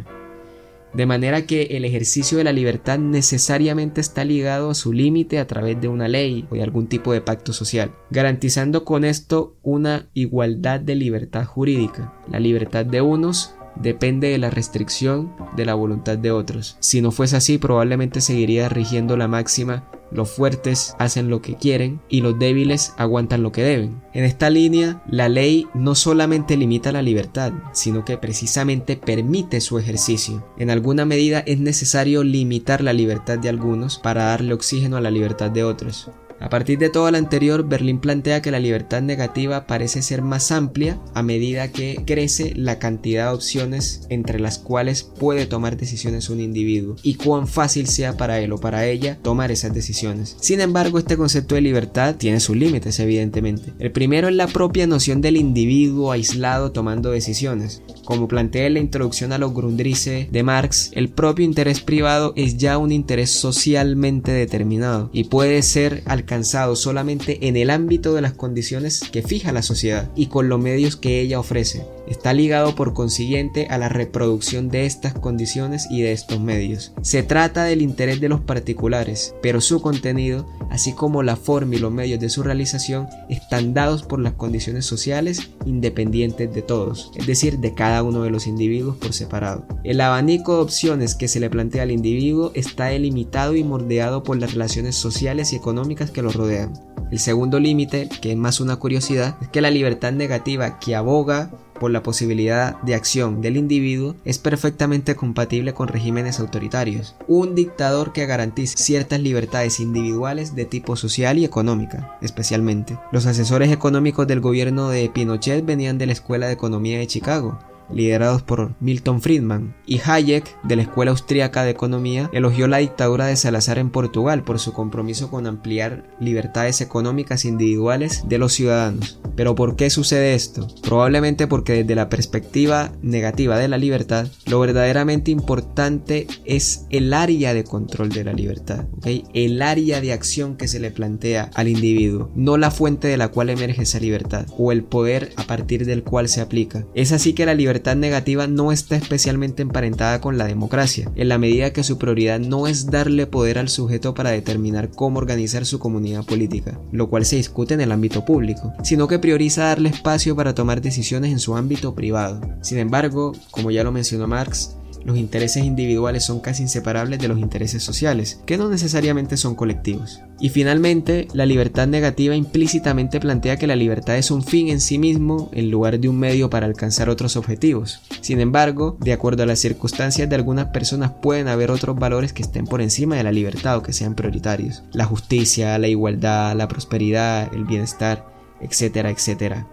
de 0.98 1.06
manera 1.06 1.46
que 1.46 1.78
el 1.78 1.86
ejercicio 1.86 2.40
de 2.40 2.44
la 2.44 2.52
libertad 2.52 2.98
necesariamente 2.98 4.02
está 4.02 4.26
ligado 4.26 4.72
a 4.72 4.74
su 4.74 4.94
límite 4.94 5.38
a 5.38 5.46
través 5.46 5.80
de 5.80 5.88
una 5.88 6.08
ley 6.08 6.48
o 6.50 6.56
de 6.56 6.64
algún 6.64 6.88
tipo 6.88 7.14
de 7.14 7.22
pacto 7.22 7.54
social, 7.54 7.92
garantizando 8.10 8.84
con 8.84 9.06
esto 9.06 9.56
una 9.62 10.10
igualdad 10.16 10.80
de 10.80 10.96
libertad 10.96 11.46
jurídica. 11.46 12.16
La 12.32 12.40
libertad 12.40 12.84
de 12.84 13.02
unos 13.02 13.54
depende 13.82 14.30
de 14.30 14.38
la 14.38 14.50
restricción 14.50 15.34
de 15.56 15.66
la 15.66 15.74
voluntad 15.74 16.18
de 16.18 16.32
otros. 16.32 16.78
Si 16.80 17.02
no 17.02 17.12
fuese 17.12 17.38
así, 17.38 17.58
probablemente 17.58 18.22
seguiría 18.22 18.70
rigiendo 18.70 19.18
la 19.18 19.28
máxima 19.28 19.84
los 20.12 20.30
fuertes 20.30 20.96
hacen 21.00 21.30
lo 21.30 21.42
que 21.42 21.56
quieren 21.56 22.00
y 22.10 22.22
los 22.22 22.40
débiles 22.40 22.94
aguantan 22.98 23.44
lo 23.44 23.52
que 23.52 23.64
deben. 23.64 24.02
En 24.14 24.24
esta 24.24 24.50
línea, 24.50 25.02
la 25.08 25.30
ley 25.30 25.68
no 25.74 25.96
solamente 25.96 26.58
limita 26.58 26.92
la 26.92 27.02
libertad, 27.02 27.52
sino 27.74 28.06
que 28.06 28.18
precisamente 28.18 28.96
permite 28.96 29.62
su 29.62 29.78
ejercicio. 29.80 30.48
En 30.58 30.70
alguna 30.70 31.06
medida 31.06 31.40
es 31.40 31.60
necesario 31.60 32.24
limitar 32.24 32.82
la 32.82 32.94
libertad 32.94 33.38
de 33.38 33.50
algunos 33.50 34.00
para 34.00 34.26
darle 34.26 34.54
oxígeno 34.54 34.98
a 34.98 35.02
la 35.02 35.12
libertad 35.12 35.52
de 35.52 35.64
otros. 35.64 36.10
A 36.40 36.50
partir 36.50 36.78
de 36.78 36.90
todo 36.90 37.10
lo 37.10 37.18
anterior, 37.18 37.68
Berlín 37.68 38.00
plantea 38.00 38.42
que 38.42 38.52
la 38.52 38.60
libertad 38.60 39.02
negativa 39.02 39.66
parece 39.66 40.02
ser 40.04 40.22
más 40.22 40.52
amplia 40.52 41.00
a 41.16 41.24
medida 41.24 41.72
que 41.72 42.04
crece 42.06 42.54
la 42.56 42.78
cantidad 42.78 43.30
de 43.30 43.36
opciones 43.36 44.06
entre 44.10 44.40
las 44.40 44.60
cuales 44.60 45.04
puede 45.04 45.48
tomar 45.48 45.78
decisiones 45.78 46.30
un 46.30 46.40
individuo 46.40 46.96
y 47.02 47.16
cuán 47.16 47.48
fácil 47.48 47.88
sea 47.88 48.18
para 48.18 48.40
él 48.40 48.52
o 48.52 48.60
para 48.60 48.86
ella 48.86 49.18
tomar 49.24 49.52
esas 49.52 49.74
decisiones. 49.74 50.38
Sin 50.40 50.62
embargo, 50.62 51.00
este 51.00 51.18
concepto 51.18 51.56
de 51.56 51.62
libertad 51.62 52.16
tiene 52.16 52.40
sus 52.40 52.56
límites, 52.56 53.00
evidentemente. 53.00 53.74
El 53.80 53.92
primero 53.92 54.28
es 54.28 54.36
la 54.36 54.48
propia 54.48 54.86
noción 54.86 55.22
del 55.22 55.38
individuo 55.38 56.12
aislado 56.12 56.72
tomando 56.72 57.10
decisiones. 57.10 57.82
Como 58.06 58.28
plantea 58.28 58.68
en 58.68 58.76
la 58.76 58.80
introducción 58.80 59.34
a 59.34 59.38
los 59.38 59.54
Grundrisse 59.54 60.30
de 60.32 60.44
Marx, 60.44 60.92
el 60.94 61.10
propio 61.10 61.44
interés 61.44 61.82
privado 61.82 62.34
es 62.36 62.58
ya 62.58 62.78
un 62.78 62.92
interés 62.92 63.32
socialmente 63.32 64.32
determinado 64.32 65.10
y 65.12 65.26
puede 65.26 65.62
ser 65.62 66.04
alcanzado 66.28 66.76
solamente 66.76 67.48
en 67.48 67.56
el 67.56 67.70
ámbito 67.70 68.14
de 68.14 68.22
las 68.22 68.34
condiciones 68.34 69.00
que 69.14 69.24
fija 69.24 69.54
la 69.54 69.62
sociedad 69.62 70.12
y 70.14 70.26
con 70.28 70.50
los 70.50 70.60
medios 70.60 70.98
que 70.98 71.22
ella 71.22 71.40
ofrece. 71.40 71.86
Está 72.08 72.34
ligado 72.34 72.74
por 72.76 72.94
consiguiente 72.94 73.68
a 73.70 73.78
la 73.78 73.90
reproducción 73.90 74.70
de 74.70 74.86
estas 74.86 75.14
condiciones 75.14 75.88
y 75.90 76.02
de 76.02 76.14
estos 76.14 76.40
medios. 76.40 76.94
Se 77.02 77.24
trata 77.24 77.66
del 77.66 77.82
interés 77.82 78.22
de 78.22 78.30
los 78.30 78.42
particulares, 78.42 79.36
pero 79.42 79.62
su 79.62 79.82
contenido, 79.82 80.48
así 80.70 80.94
como 80.94 81.22
la 81.24 81.36
forma 81.36 81.76
y 81.76 81.80
los 81.80 81.92
medios 81.92 82.20
de 82.20 82.30
su 82.30 82.44
realización, 82.44 83.08
están 83.30 83.74
dados 83.74 84.04
por 84.04 84.20
las 84.20 84.34
condiciones 84.34 84.86
sociales 84.86 85.52
independientes 85.66 86.54
de 86.54 86.62
todos, 86.62 87.12
es 87.16 87.28
decir, 87.28 87.60
de 87.60 87.74
cada 87.74 88.04
uno 88.04 88.24
de 88.24 88.30
los 88.30 88.48
individuos 88.48 88.98
por 88.98 89.14
separado. 89.14 89.66
El 89.84 90.02
abanico 90.02 90.56
de 90.56 90.62
opciones 90.62 91.16
que 91.16 91.28
se 91.28 91.40
le 91.40 91.50
plantea 91.50 91.84
al 91.84 91.92
individuo 91.92 92.52
está 92.54 92.86
delimitado 92.86 93.56
y 93.56 93.64
mordeado 93.64 94.24
por 94.24 94.38
las 94.38 94.54
relaciones 94.54 94.96
sociales 94.96 95.52
y 95.52 95.58
económicas 95.58 96.12
que 96.12 96.22
lo 96.22 96.32
rodean. 96.32 96.74
El 97.10 97.20
segundo 97.20 97.60
límite, 97.60 98.10
que 98.22 98.32
es 98.32 98.38
más 98.38 98.60
una 98.60 98.76
curiosidad, 98.76 99.38
es 99.42 99.48
que 99.48 99.62
la 99.62 99.72
libertad 99.72 100.12
negativa 100.12 100.78
que 100.78 100.94
aboga 100.94 101.52
por 101.80 101.92
la 101.92 102.04
posibilidad 102.04 102.80
de 102.82 102.96
acción 102.96 103.42
del 103.42 103.58
individuo 103.58 104.16
es 104.26 104.38
perfectamente 104.38 105.16
compatible 105.16 105.74
con 105.74 105.88
regímenes 105.88 106.40
autoritarios. 106.40 107.16
Un 107.28 107.56
dictador 107.56 108.14
que 108.14 108.26
garantice 108.26 108.78
ciertas 108.78 109.20
libertades 109.20 109.80
individuales 109.80 110.56
de 110.56 110.66
tipo 110.66 110.96
social 110.96 111.38
y 111.38 111.46
económica, 111.46 112.18
especialmente. 112.22 112.98
Los 113.12 113.26
asesores 113.26 113.72
económicos 113.72 114.28
del 114.28 114.42
gobierno 114.42 114.90
de 114.90 115.10
Pinochet 115.10 115.66
venían 115.66 115.98
de 115.98 116.08
la 116.08 116.14
Escuela 116.14 116.48
de 116.48 116.54
Economía 116.54 117.00
de 117.00 117.08
Chicago, 117.08 117.60
liderados 117.92 118.42
por 118.42 118.76
Milton 118.80 119.22
Friedman, 119.22 119.76
y 119.86 120.00
Hayek, 120.04 120.62
de 120.64 120.76
la 120.76 120.82
Escuela 120.84 121.12
Austríaca 121.12 121.64
de 121.64 121.72
Economía, 121.72 122.30
elogió 122.34 122.68
la 122.68 122.78
dictadura 122.78 123.28
de 123.28 123.36
Salazar 123.36 123.78
en 123.78 123.90
Portugal 123.90 124.44
por 124.44 124.60
su 124.60 124.74
compromiso 124.74 125.30
con 125.30 125.48
ampliar 125.48 126.10
libertades 126.20 126.82
económicas 126.82 127.46
individuales 127.46 128.24
de 128.28 128.38
los 128.38 128.54
ciudadanos. 128.54 129.20
Pero 129.36 129.56
¿por 129.56 129.76
qué 129.76 129.90
sucede 129.90 130.34
esto? 130.34 130.68
Probablemente 130.82 131.48
porque 131.48 131.74
desde 131.74 131.96
la 131.96 132.10
perspectiva 132.10 132.92
negativa 133.02 133.58
de 133.58 133.68
la 133.68 133.78
libertad, 133.78 134.28
lo 134.46 134.60
verdaderamente 134.60 135.32
importante 135.32 136.28
es 136.46 136.86
el 136.90 137.14
área 137.14 137.54
de 137.54 137.64
control 137.64 138.10
de 138.10 138.24
la 138.24 138.34
libertad, 138.34 138.86
el 139.34 139.62
área 139.62 140.02
de 140.02 140.14
acción 140.14 140.58
que 140.58 140.68
se 140.68 140.80
le 140.80 140.92
plantea 140.92 141.50
al 141.54 141.68
individuo, 141.68 142.32
no 142.36 142.58
la 142.58 142.72
fuente 142.72 143.08
de 143.08 143.18
la 143.18 143.30
cual 143.30 143.50
emerge 143.50 143.84
esa 143.84 144.00
libertad 144.00 144.48
o 144.58 144.72
el 144.72 144.84
poder 144.84 145.32
a 145.36 145.44
partir 145.44 145.86
del 145.86 146.04
cual 146.04 146.28
se 146.28 146.42
aplica. 146.42 146.86
Es 146.94 147.12
así 147.12 147.34
que 147.34 147.46
la 147.46 147.54
libertad 147.54 147.77
negativa 147.96 148.48
no 148.48 148.72
está 148.72 148.96
especialmente 148.96 149.62
emparentada 149.62 150.22
con 150.22 150.38
la 150.38 150.46
democracia, 150.46 151.12
en 151.16 151.30
la 151.30 151.38
medida 151.38 151.74
que 151.74 151.84
su 151.84 151.98
prioridad 151.98 152.40
no 152.40 152.68
es 152.68 152.88
darle 152.88 153.28
poder 153.28 153.60
al 153.60 153.70
sujeto 153.70 154.14
para 154.14 154.32
determinar 154.32 154.90
cómo 154.90 155.20
organizar 155.20 155.66
su 155.66 155.80
comunidad 155.80 156.26
política, 156.26 156.80
lo 156.92 157.10
cual 157.10 157.26
se 157.26 157.38
discute 157.38 157.74
en 157.74 157.82
el 157.82 157.92
ámbito 157.92 158.26
público, 158.26 158.74
sino 158.84 159.08
que 159.08 159.20
prioriza 159.20 159.66
darle 159.66 159.90
espacio 159.90 160.36
para 160.36 160.56
tomar 160.56 160.82
decisiones 160.82 161.32
en 161.32 161.40
su 161.40 161.56
ámbito 161.56 161.96
privado. 161.96 162.42
Sin 162.62 162.78
embargo, 162.78 163.34
como 163.52 163.72
ya 163.72 163.84
lo 163.84 163.92
mencionó 163.92 164.28
Marx, 164.28 164.78
los 165.04 165.18
intereses 165.18 165.64
individuales 165.64 166.26
son 166.26 166.40
casi 166.40 166.64
inseparables 166.64 167.20
de 167.20 167.28
los 167.28 167.40
intereses 167.40 167.84
sociales, 167.84 168.42
que 168.46 168.58
no 168.58 168.70
necesariamente 168.70 169.38
son 169.38 169.56
colectivos. 169.56 170.22
Y 170.40 170.50
finalmente, 170.50 171.28
la 171.34 171.46
libertad 171.46 171.88
negativa 171.88 172.36
implícitamente 172.36 173.20
plantea 173.20 173.58
que 173.58 173.68
la 173.68 173.76
libertad 173.76 174.18
es 174.18 174.30
un 174.30 174.44
fin 174.44 174.70
en 174.70 174.82
sí 174.82 175.00
mismo 175.00 175.50
en 175.52 175.72
lugar 175.72 176.00
de 176.00 176.10
un 176.10 176.20
medio 176.20 176.50
para 176.50 176.68
alcanzar 176.68 177.10
otros 177.10 177.36
objetivos. 177.36 178.02
Sin 178.22 178.40
embargo, 178.40 178.98
de 179.00 179.14
acuerdo 179.14 179.44
a 179.44 179.48
las 179.48 179.60
circunstancias 179.60 180.30
de 180.30 180.36
algunas 180.36 180.68
personas 180.68 181.12
pueden 181.22 181.48
haber 181.48 181.72
otros 181.72 181.98
valores 181.98 182.34
que 182.34 182.44
estén 182.44 182.66
por 182.66 182.82
encima 182.82 183.16
de 183.16 183.24
la 183.24 183.32
libertad 183.32 183.78
o 183.78 183.84
que 183.84 183.94
sean 183.94 184.16
prioritarios. 184.16 184.84
La 184.92 185.06
justicia, 185.06 185.78
la 185.80 185.88
igualdad, 185.88 186.56
la 186.56 186.68
prosperidad, 186.68 187.52
el 187.54 187.66
bienestar, 187.66 188.26
etcétera, 188.62 189.10
etcétera. 189.10 189.68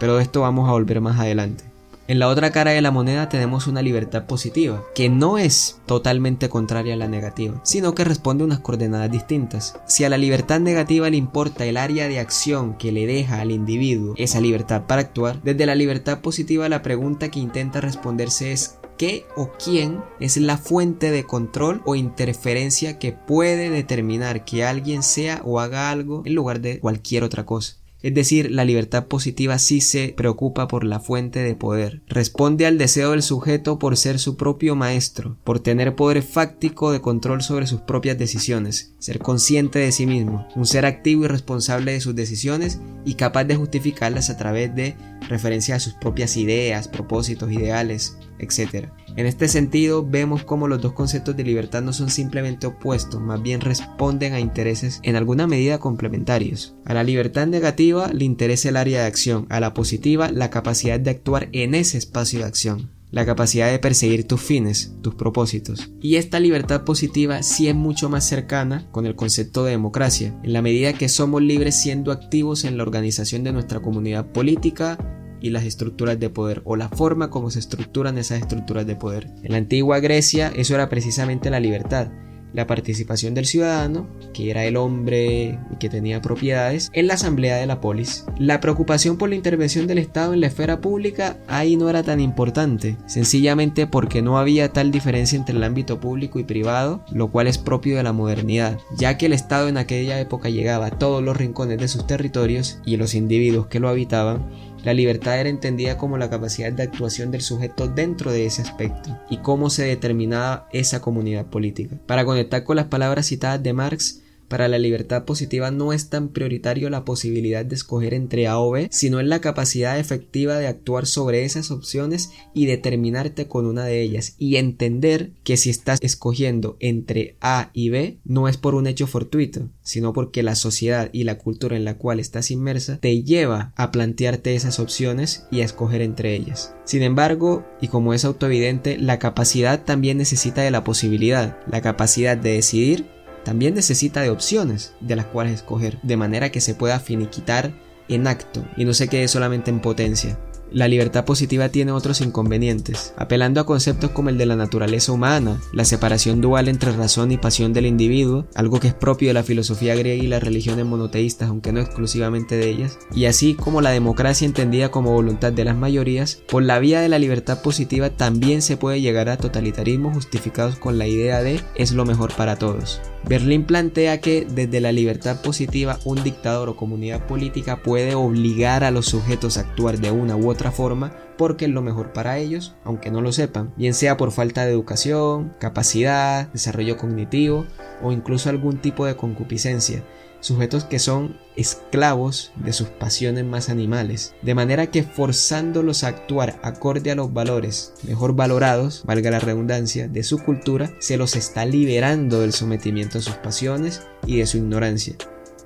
Pero 0.00 0.16
de 0.16 0.22
esto 0.22 0.40
vamos 0.40 0.68
a 0.68 0.72
volver 0.72 1.00
más 1.00 1.18
adelante. 1.20 1.64
En 2.08 2.18
la 2.18 2.28
otra 2.28 2.52
cara 2.52 2.70
de 2.70 2.80
la 2.80 2.90
moneda 2.90 3.28
tenemos 3.28 3.66
una 3.66 3.82
libertad 3.82 4.24
positiva, 4.24 4.82
que 4.94 5.10
no 5.10 5.36
es 5.36 5.82
totalmente 5.84 6.48
contraria 6.48 6.94
a 6.94 6.96
la 6.96 7.06
negativa, 7.06 7.60
sino 7.64 7.94
que 7.94 8.02
responde 8.02 8.44
a 8.44 8.46
unas 8.46 8.60
coordenadas 8.60 9.10
distintas. 9.10 9.78
Si 9.86 10.04
a 10.04 10.08
la 10.08 10.16
libertad 10.16 10.58
negativa 10.58 11.10
le 11.10 11.18
importa 11.18 11.66
el 11.66 11.76
área 11.76 12.08
de 12.08 12.18
acción 12.18 12.78
que 12.78 12.92
le 12.92 13.06
deja 13.06 13.42
al 13.42 13.50
individuo 13.50 14.14
esa 14.16 14.40
libertad 14.40 14.84
para 14.86 15.02
actuar, 15.02 15.42
desde 15.42 15.66
la 15.66 15.74
libertad 15.74 16.20
positiva 16.20 16.66
la 16.70 16.80
pregunta 16.80 17.30
que 17.30 17.40
intenta 17.40 17.82
responderse 17.82 18.52
es 18.52 18.78
qué 18.96 19.26
o 19.36 19.50
quién 19.62 20.00
es 20.18 20.38
la 20.38 20.56
fuente 20.56 21.10
de 21.10 21.24
control 21.24 21.82
o 21.84 21.94
interferencia 21.94 22.98
que 22.98 23.12
puede 23.12 23.68
determinar 23.68 24.46
que 24.46 24.64
alguien 24.64 25.02
sea 25.02 25.42
o 25.44 25.60
haga 25.60 25.90
algo 25.90 26.22
en 26.24 26.34
lugar 26.34 26.62
de 26.62 26.80
cualquier 26.80 27.22
otra 27.22 27.44
cosa. 27.44 27.76
Es 28.00 28.14
decir, 28.14 28.50
la 28.50 28.64
libertad 28.64 29.06
positiva 29.06 29.58
sí 29.58 29.80
se 29.80 30.14
preocupa 30.16 30.68
por 30.68 30.84
la 30.84 31.00
fuente 31.00 31.40
de 31.40 31.56
poder. 31.56 32.02
Responde 32.06 32.66
al 32.66 32.78
deseo 32.78 33.10
del 33.10 33.22
sujeto 33.22 33.78
por 33.78 33.96
ser 33.96 34.20
su 34.20 34.36
propio 34.36 34.76
maestro, 34.76 35.36
por 35.42 35.58
tener 35.58 35.96
poder 35.96 36.22
fáctico 36.22 36.92
de 36.92 37.00
control 37.00 37.42
sobre 37.42 37.66
sus 37.66 37.80
propias 37.80 38.16
decisiones, 38.16 38.94
ser 38.98 39.18
consciente 39.18 39.80
de 39.80 39.90
sí 39.90 40.06
mismo, 40.06 40.46
un 40.54 40.66
ser 40.66 40.86
activo 40.86 41.24
y 41.24 41.28
responsable 41.28 41.92
de 41.92 42.00
sus 42.00 42.14
decisiones 42.14 42.80
y 43.04 43.14
capaz 43.14 43.44
de 43.44 43.56
justificarlas 43.56 44.30
a 44.30 44.36
través 44.36 44.74
de 44.74 44.96
referencia 45.28 45.74
a 45.74 45.80
sus 45.80 45.94
propias 45.94 46.36
ideas, 46.36 46.86
propósitos, 46.86 47.50
ideales, 47.50 48.16
etc. 48.38 48.90
En 49.18 49.26
este 49.26 49.48
sentido, 49.48 50.06
vemos 50.08 50.44
cómo 50.44 50.68
los 50.68 50.80
dos 50.80 50.92
conceptos 50.92 51.36
de 51.36 51.42
libertad 51.42 51.82
no 51.82 51.92
son 51.92 52.08
simplemente 52.08 52.68
opuestos, 52.68 53.20
más 53.20 53.42
bien 53.42 53.60
responden 53.60 54.32
a 54.32 54.38
intereses 54.38 55.00
en 55.02 55.16
alguna 55.16 55.48
medida 55.48 55.80
complementarios. 55.80 56.76
A 56.84 56.94
la 56.94 57.02
libertad 57.02 57.48
negativa 57.48 58.12
le 58.12 58.24
interesa 58.24 58.68
el 58.68 58.76
área 58.76 59.00
de 59.00 59.06
acción, 59.08 59.46
a 59.48 59.58
la 59.58 59.74
positiva 59.74 60.30
la 60.30 60.50
capacidad 60.50 61.00
de 61.00 61.10
actuar 61.10 61.48
en 61.50 61.74
ese 61.74 61.98
espacio 61.98 62.38
de 62.38 62.44
acción 62.44 62.90
la 63.10 63.24
capacidad 63.24 63.70
de 63.70 63.78
perseguir 63.78 64.26
tus 64.26 64.40
fines, 64.40 64.92
tus 65.00 65.14
propósitos. 65.14 65.90
Y 66.00 66.16
esta 66.16 66.40
libertad 66.40 66.84
positiva 66.84 67.42
sí 67.42 67.68
es 67.68 67.74
mucho 67.74 68.10
más 68.10 68.28
cercana 68.28 68.86
con 68.90 69.06
el 69.06 69.14
concepto 69.14 69.64
de 69.64 69.70
democracia, 69.72 70.38
en 70.42 70.52
la 70.52 70.62
medida 70.62 70.92
que 70.92 71.08
somos 71.08 71.42
libres 71.42 71.74
siendo 71.74 72.12
activos 72.12 72.64
en 72.64 72.76
la 72.76 72.82
organización 72.82 73.44
de 73.44 73.52
nuestra 73.52 73.80
comunidad 73.80 74.26
política, 74.26 74.98
y 75.40 75.50
las 75.50 75.64
estructuras 75.64 76.18
de 76.18 76.30
poder 76.30 76.62
o 76.64 76.76
la 76.76 76.88
forma 76.88 77.30
como 77.30 77.50
se 77.50 77.58
estructuran 77.58 78.18
esas 78.18 78.40
estructuras 78.40 78.86
de 78.86 78.96
poder. 78.96 79.30
En 79.42 79.52
la 79.52 79.58
antigua 79.58 80.00
Grecia 80.00 80.52
eso 80.54 80.74
era 80.74 80.88
precisamente 80.88 81.50
la 81.50 81.60
libertad, 81.60 82.08
la 82.52 82.66
participación 82.66 83.34
del 83.34 83.46
ciudadano, 83.46 84.08
que 84.32 84.50
era 84.50 84.64
el 84.64 84.76
hombre 84.76 85.58
y 85.70 85.76
que 85.78 85.88
tenía 85.88 86.22
propiedades, 86.22 86.90
en 86.92 87.06
la 87.06 87.14
asamblea 87.14 87.56
de 87.56 87.66
la 87.66 87.80
polis. 87.80 88.24
La 88.38 88.60
preocupación 88.60 89.18
por 89.18 89.28
la 89.28 89.34
intervención 89.34 89.86
del 89.86 89.98
Estado 89.98 90.34
en 90.34 90.40
la 90.40 90.46
esfera 90.46 90.80
pública 90.80 91.38
ahí 91.46 91.76
no 91.76 91.88
era 91.90 92.02
tan 92.02 92.20
importante, 92.20 92.96
sencillamente 93.06 93.86
porque 93.86 94.22
no 94.22 94.38
había 94.38 94.72
tal 94.72 94.90
diferencia 94.90 95.36
entre 95.36 95.56
el 95.56 95.64
ámbito 95.64 96.00
público 96.00 96.38
y 96.38 96.44
privado, 96.44 97.04
lo 97.12 97.28
cual 97.28 97.46
es 97.46 97.58
propio 97.58 97.96
de 97.96 98.02
la 98.02 98.12
modernidad, 98.12 98.78
ya 98.96 99.18
que 99.18 99.26
el 99.26 99.32
Estado 99.32 99.68
en 99.68 99.76
aquella 99.76 100.18
época 100.20 100.48
llegaba 100.48 100.86
a 100.86 100.98
todos 100.98 101.22
los 101.22 101.36
rincones 101.36 101.78
de 101.78 101.88
sus 101.88 102.06
territorios 102.06 102.80
y 102.84 102.96
los 102.96 103.14
individuos 103.14 103.66
que 103.66 103.80
lo 103.80 103.88
habitaban 103.88 104.46
la 104.84 104.94
libertad 104.94 105.40
era 105.40 105.48
entendida 105.48 105.96
como 105.98 106.18
la 106.18 106.30
capacidad 106.30 106.72
de 106.72 106.84
actuación 106.84 107.30
del 107.30 107.40
sujeto 107.40 107.88
dentro 107.88 108.30
de 108.30 108.46
ese 108.46 108.62
aspecto 108.62 109.18
y 109.28 109.38
cómo 109.38 109.70
se 109.70 109.84
determinaba 109.84 110.68
esa 110.72 111.00
comunidad 111.00 111.46
política. 111.46 111.96
Para 112.06 112.24
conectar 112.24 112.64
con 112.64 112.76
las 112.76 112.86
palabras 112.86 113.26
citadas 113.26 113.62
de 113.62 113.72
Marx, 113.72 114.22
para 114.48 114.68
la 114.68 114.78
libertad 114.78 115.24
positiva 115.24 115.70
no 115.70 115.92
es 115.92 116.08
tan 116.08 116.30
prioritario 116.30 116.90
la 116.90 117.04
posibilidad 117.04 117.64
de 117.64 117.74
escoger 117.74 118.14
entre 118.14 118.46
A 118.46 118.58
o 118.58 118.70
B, 118.70 118.88
sino 118.90 119.20
en 119.20 119.28
la 119.28 119.40
capacidad 119.40 119.98
efectiva 119.98 120.56
de 120.56 120.66
actuar 120.66 121.06
sobre 121.06 121.44
esas 121.44 121.70
opciones 121.70 122.30
y 122.54 122.66
determinarte 122.66 123.46
con 123.46 123.66
una 123.66 123.84
de 123.84 124.02
ellas 124.02 124.34
y 124.38 124.56
entender 124.56 125.32
que 125.44 125.56
si 125.56 125.70
estás 125.70 125.98
escogiendo 126.02 126.76
entre 126.80 127.36
A 127.40 127.70
y 127.72 127.90
B 127.90 128.18
no 128.24 128.48
es 128.48 128.56
por 128.56 128.74
un 128.74 128.86
hecho 128.86 129.06
fortuito, 129.06 129.68
sino 129.82 130.12
porque 130.12 130.42
la 130.42 130.54
sociedad 130.54 131.10
y 131.12 131.24
la 131.24 131.38
cultura 131.38 131.76
en 131.76 131.84
la 131.84 131.98
cual 131.98 132.20
estás 132.20 132.50
inmersa 132.50 132.98
te 132.98 133.22
lleva 133.22 133.72
a 133.76 133.90
plantearte 133.90 134.54
esas 134.54 134.78
opciones 134.80 135.46
y 135.50 135.60
a 135.60 135.64
escoger 135.64 136.02
entre 136.02 136.34
ellas. 136.34 136.74
Sin 136.84 137.02
embargo, 137.02 137.66
y 137.80 137.88
como 137.88 138.14
es 138.14 138.24
autoevidente, 138.24 138.98
la 138.98 139.18
capacidad 139.18 139.84
también 139.84 140.18
necesita 140.18 140.62
de 140.62 140.70
la 140.70 140.84
posibilidad, 140.84 141.58
la 141.70 141.82
capacidad 141.82 142.36
de 142.36 142.52
decidir 142.52 143.17
también 143.48 143.72
necesita 143.72 144.20
de 144.20 144.28
opciones 144.28 144.92
de 145.00 145.16
las 145.16 145.24
cuales 145.24 145.54
escoger, 145.54 145.98
de 146.02 146.18
manera 146.18 146.50
que 146.50 146.60
se 146.60 146.74
pueda 146.74 147.00
finiquitar 147.00 147.72
en 148.06 148.26
acto 148.26 148.62
y 148.76 148.84
no 148.84 148.92
se 148.92 149.08
quede 149.08 149.26
solamente 149.26 149.70
en 149.70 149.80
potencia. 149.80 150.38
La 150.72 150.88
libertad 150.88 151.24
positiva 151.24 151.68
tiene 151.68 151.92
otros 151.92 152.20
inconvenientes, 152.20 153.14
apelando 153.16 153.60
a 153.60 153.66
conceptos 153.66 154.10
como 154.10 154.28
el 154.28 154.38
de 154.38 154.46
la 154.46 154.56
naturaleza 154.56 155.12
humana, 155.12 155.60
la 155.72 155.84
separación 155.84 156.40
dual 156.40 156.68
entre 156.68 156.92
razón 156.92 157.32
y 157.32 157.38
pasión 157.38 157.72
del 157.72 157.86
individuo, 157.86 158.46
algo 158.54 158.80
que 158.80 158.88
es 158.88 158.94
propio 158.94 159.28
de 159.28 159.34
la 159.34 159.42
filosofía 159.42 159.94
griega 159.94 160.22
y 160.22 160.26
las 160.26 160.42
religiones 160.42 160.84
monoteístas, 160.84 161.48
aunque 161.48 161.72
no 161.72 161.80
exclusivamente 161.80 162.56
de 162.56 162.68
ellas, 162.68 162.98
y 163.14 163.26
así 163.26 163.54
como 163.54 163.80
la 163.80 163.90
democracia 163.90 164.46
entendida 164.46 164.90
como 164.90 165.12
voluntad 165.12 165.52
de 165.52 165.64
las 165.64 165.76
mayorías, 165.76 166.42
por 166.48 166.62
la 166.62 166.78
vía 166.78 167.00
de 167.00 167.08
la 167.08 167.18
libertad 167.18 167.62
positiva 167.62 168.10
también 168.10 168.62
se 168.62 168.76
puede 168.76 169.00
llegar 169.00 169.28
a 169.28 169.36
totalitarismos 169.36 170.14
justificados 170.14 170.76
con 170.76 170.98
la 170.98 171.06
idea 171.06 171.42
de 171.42 171.60
es 171.74 171.92
lo 171.92 172.04
mejor 172.04 172.32
para 172.34 172.56
todos. 172.56 173.00
Berlín 173.28 173.64
plantea 173.64 174.20
que 174.20 174.46
desde 174.48 174.80
la 174.80 174.92
libertad 174.92 175.42
positiva 175.42 175.98
un 176.04 176.22
dictador 176.22 176.68
o 176.68 176.76
comunidad 176.76 177.26
política 177.26 177.82
puede 177.82 178.14
obligar 178.14 178.84
a 178.84 178.90
los 178.90 179.06
sujetos 179.06 179.58
a 179.58 179.60
actuar 179.60 179.98
de 179.98 180.10
una 180.10 180.36
u 180.36 180.48
otra 180.48 180.57
forma 180.58 181.12
porque 181.38 181.66
es 181.66 181.70
lo 181.70 181.82
mejor 181.82 182.12
para 182.12 182.38
ellos, 182.38 182.74
aunque 182.84 183.10
no 183.10 183.20
lo 183.20 183.32
sepan, 183.32 183.72
bien 183.76 183.94
sea 183.94 184.16
por 184.16 184.32
falta 184.32 184.64
de 184.64 184.72
educación, 184.72 185.54
capacidad, 185.58 186.48
desarrollo 186.48 186.96
cognitivo 186.96 187.66
o 188.02 188.12
incluso 188.12 188.50
algún 188.50 188.78
tipo 188.78 189.06
de 189.06 189.16
concupiscencia, 189.16 190.02
sujetos 190.40 190.84
que 190.84 190.98
son 190.98 191.36
esclavos 191.56 192.52
de 192.56 192.72
sus 192.72 192.88
pasiones 192.88 193.44
más 193.44 193.70
animales, 193.70 194.34
de 194.42 194.54
manera 194.54 194.88
que 194.88 195.02
forzándolos 195.02 196.04
a 196.04 196.08
actuar 196.08 196.58
acorde 196.62 197.10
a 197.10 197.14
los 197.14 197.32
valores 197.32 197.94
mejor 198.02 198.34
valorados, 198.34 199.02
valga 199.04 199.30
la 199.30 199.40
redundancia, 199.40 200.08
de 200.08 200.22
su 200.22 200.38
cultura, 200.38 200.92
se 200.98 201.16
los 201.16 201.36
está 201.36 201.64
liberando 201.64 202.40
del 202.40 202.52
sometimiento 202.52 203.18
a 203.18 203.22
sus 203.22 203.34
pasiones 203.34 204.02
y 204.26 204.38
de 204.38 204.46
su 204.46 204.58
ignorancia 204.58 205.16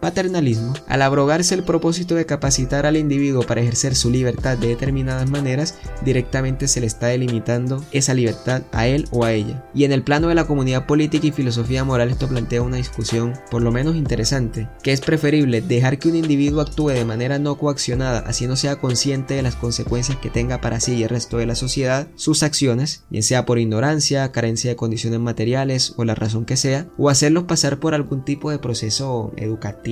paternalismo, 0.03 0.75
al 0.89 1.01
abrogarse 1.01 1.55
el 1.55 1.63
propósito 1.63 2.17
de 2.17 2.27
capacitar 2.27 2.87
al 2.87 2.97
individuo 2.97 3.45
para 3.45 3.61
ejercer 3.61 3.95
su 3.95 4.11
libertad 4.11 4.59
de 4.59 4.67
determinadas 4.67 5.31
maneras, 5.31 5.77
directamente 6.05 6.67
se 6.67 6.81
le 6.81 6.89
está 6.89 7.07
delimitando 7.07 7.85
esa 7.93 8.13
libertad 8.13 8.63
a 8.73 8.89
él 8.89 9.07
o 9.13 9.25
a 9.25 9.33
ella. 9.33 9.65
Y 9.75 9.85
en 9.85 9.93
el 9.93 10.03
plano 10.03 10.27
de 10.27 10.35
la 10.35 10.45
comunidad 10.45 10.87
política 10.87 11.29
y 11.29 11.31
filosofía 11.31 11.85
moral 11.85 12.11
esto 12.11 12.27
plantea 12.27 12.63
una 12.63 12.79
discusión 12.79 13.35
por 13.49 13.63
lo 13.63 13.71
menos 13.71 13.95
interesante, 13.95 14.69
que 14.83 14.91
es 14.91 15.01
preferible 15.01 15.61
dejar 15.61 16.01
que 16.01 16.09
un 16.09 16.17
individuo 16.17 16.63
actúe 16.63 16.89
de 16.89 17.05
manera 17.05 17.39
no 17.39 17.57
coaccionada, 17.57 18.25
así 18.27 18.49
no 18.49 18.57
sea 18.57 18.81
consciente 18.81 19.35
de 19.35 19.43
las 19.43 19.55
consecuencias 19.55 20.19
que 20.19 20.31
tenga 20.31 20.61
para 20.61 20.81
sí 20.81 20.95
y 20.95 21.05
el 21.05 21.11
resto 21.11 21.39
de 21.39 21.47
la 21.47 21.55
sociedad 21.55 22.09
sus 22.17 22.43
acciones, 22.43 23.05
bien 23.09 23.23
sea 23.23 23.47
por 23.47 23.61
ignorancia, 23.61 24.33
carencia 24.33 24.71
de 24.71 24.77
condiciones 24.77 25.21
materiales 25.21 25.95
o 25.97 26.05
la 26.05 26.17
razón 26.17 26.45
que 26.45 26.57
sea, 26.57 26.89
o 26.99 27.09
hacerlos 27.09 27.45
pasar 27.45 27.79
por 27.79 27.95
algún 27.95 28.25
tipo 28.25 28.51
de 28.51 28.59
proceso 28.59 29.33
educativo 29.37 29.92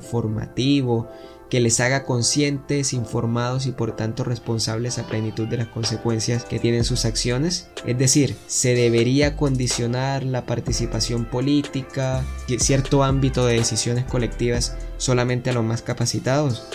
formativo, 0.00 1.08
que 1.50 1.60
les 1.60 1.78
haga 1.80 2.04
conscientes, 2.04 2.92
informados 2.92 3.66
y 3.66 3.72
por 3.72 3.94
tanto 3.94 4.24
responsables 4.24 4.98
a 4.98 5.06
plenitud 5.06 5.46
de 5.46 5.58
las 5.58 5.68
consecuencias 5.68 6.44
que 6.44 6.58
tienen 6.58 6.84
sus 6.84 7.04
acciones. 7.04 7.68
Es 7.86 7.98
decir, 7.98 8.36
se 8.46 8.74
debería 8.74 9.36
condicionar 9.36 10.24
la 10.24 10.46
participación 10.46 11.26
política 11.26 12.24
cierto 12.58 13.04
ámbito 13.04 13.46
de 13.46 13.54
decisiones 13.54 14.04
colectivas 14.04 14.76
solamente 14.96 15.50
a 15.50 15.52
los 15.52 15.64
más 15.64 15.82
capacitados, 15.82 16.66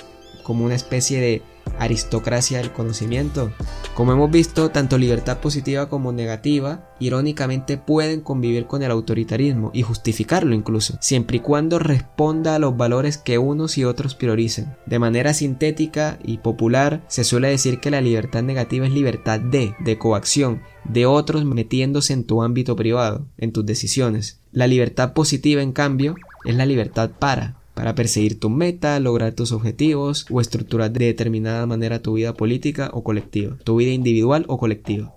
como 0.43 0.65
una 0.65 0.75
especie 0.75 1.19
de 1.19 1.41
aristocracia 1.77 2.57
del 2.57 2.71
conocimiento. 2.71 3.51
Como 3.95 4.13
hemos 4.13 4.31
visto, 4.31 4.69
tanto 4.69 4.97
libertad 4.97 5.39
positiva 5.39 5.89
como 5.89 6.11
negativa, 6.11 6.89
irónicamente 6.99 7.77
pueden 7.77 8.21
convivir 8.21 8.65
con 8.65 8.83
el 8.83 8.91
autoritarismo 8.91 9.71
y 9.73 9.81
justificarlo 9.81 10.55
incluso, 10.55 10.97
siempre 11.01 11.38
y 11.38 11.39
cuando 11.41 11.79
responda 11.79 12.55
a 12.55 12.59
los 12.59 12.77
valores 12.77 13.17
que 13.17 13.38
unos 13.38 13.77
y 13.77 13.85
otros 13.85 14.15
prioricen. 14.15 14.75
De 14.85 14.99
manera 14.99 15.33
sintética 15.33 16.19
y 16.23 16.38
popular, 16.38 17.03
se 17.07 17.23
suele 17.23 17.49
decir 17.49 17.79
que 17.79 17.91
la 17.91 18.01
libertad 18.01 18.43
negativa 18.43 18.85
es 18.85 18.93
libertad 18.93 19.39
de, 19.39 19.75
de 19.79 19.97
coacción, 19.97 20.61
de 20.85 21.05
otros 21.05 21.45
metiéndose 21.45 22.13
en 22.13 22.25
tu 22.25 22.41
ámbito 22.41 22.75
privado, 22.75 23.27
en 23.38 23.51
tus 23.51 23.65
decisiones. 23.65 24.41
La 24.51 24.67
libertad 24.67 25.13
positiva, 25.13 25.61
en 25.61 25.73
cambio, 25.73 26.15
es 26.45 26.55
la 26.55 26.65
libertad 26.65 27.11
para, 27.19 27.59
para 27.79 27.95
perseguir 27.95 28.41
tu 28.41 28.50
meta, 28.50 29.00
lograr 29.00 29.31
tus 29.31 29.53
objetivos 29.53 30.25
o 30.29 30.41
estructurar 30.41 30.91
de 30.91 31.05
determinada 31.05 31.65
manera 31.65 32.01
tu 32.01 32.15
vida 32.15 32.33
política 32.33 32.89
o 32.91 33.05
colectiva, 33.05 33.55
tu 33.63 33.77
vida 33.77 33.91
individual 33.91 34.43
o 34.50 34.57
colectiva. 34.57 35.15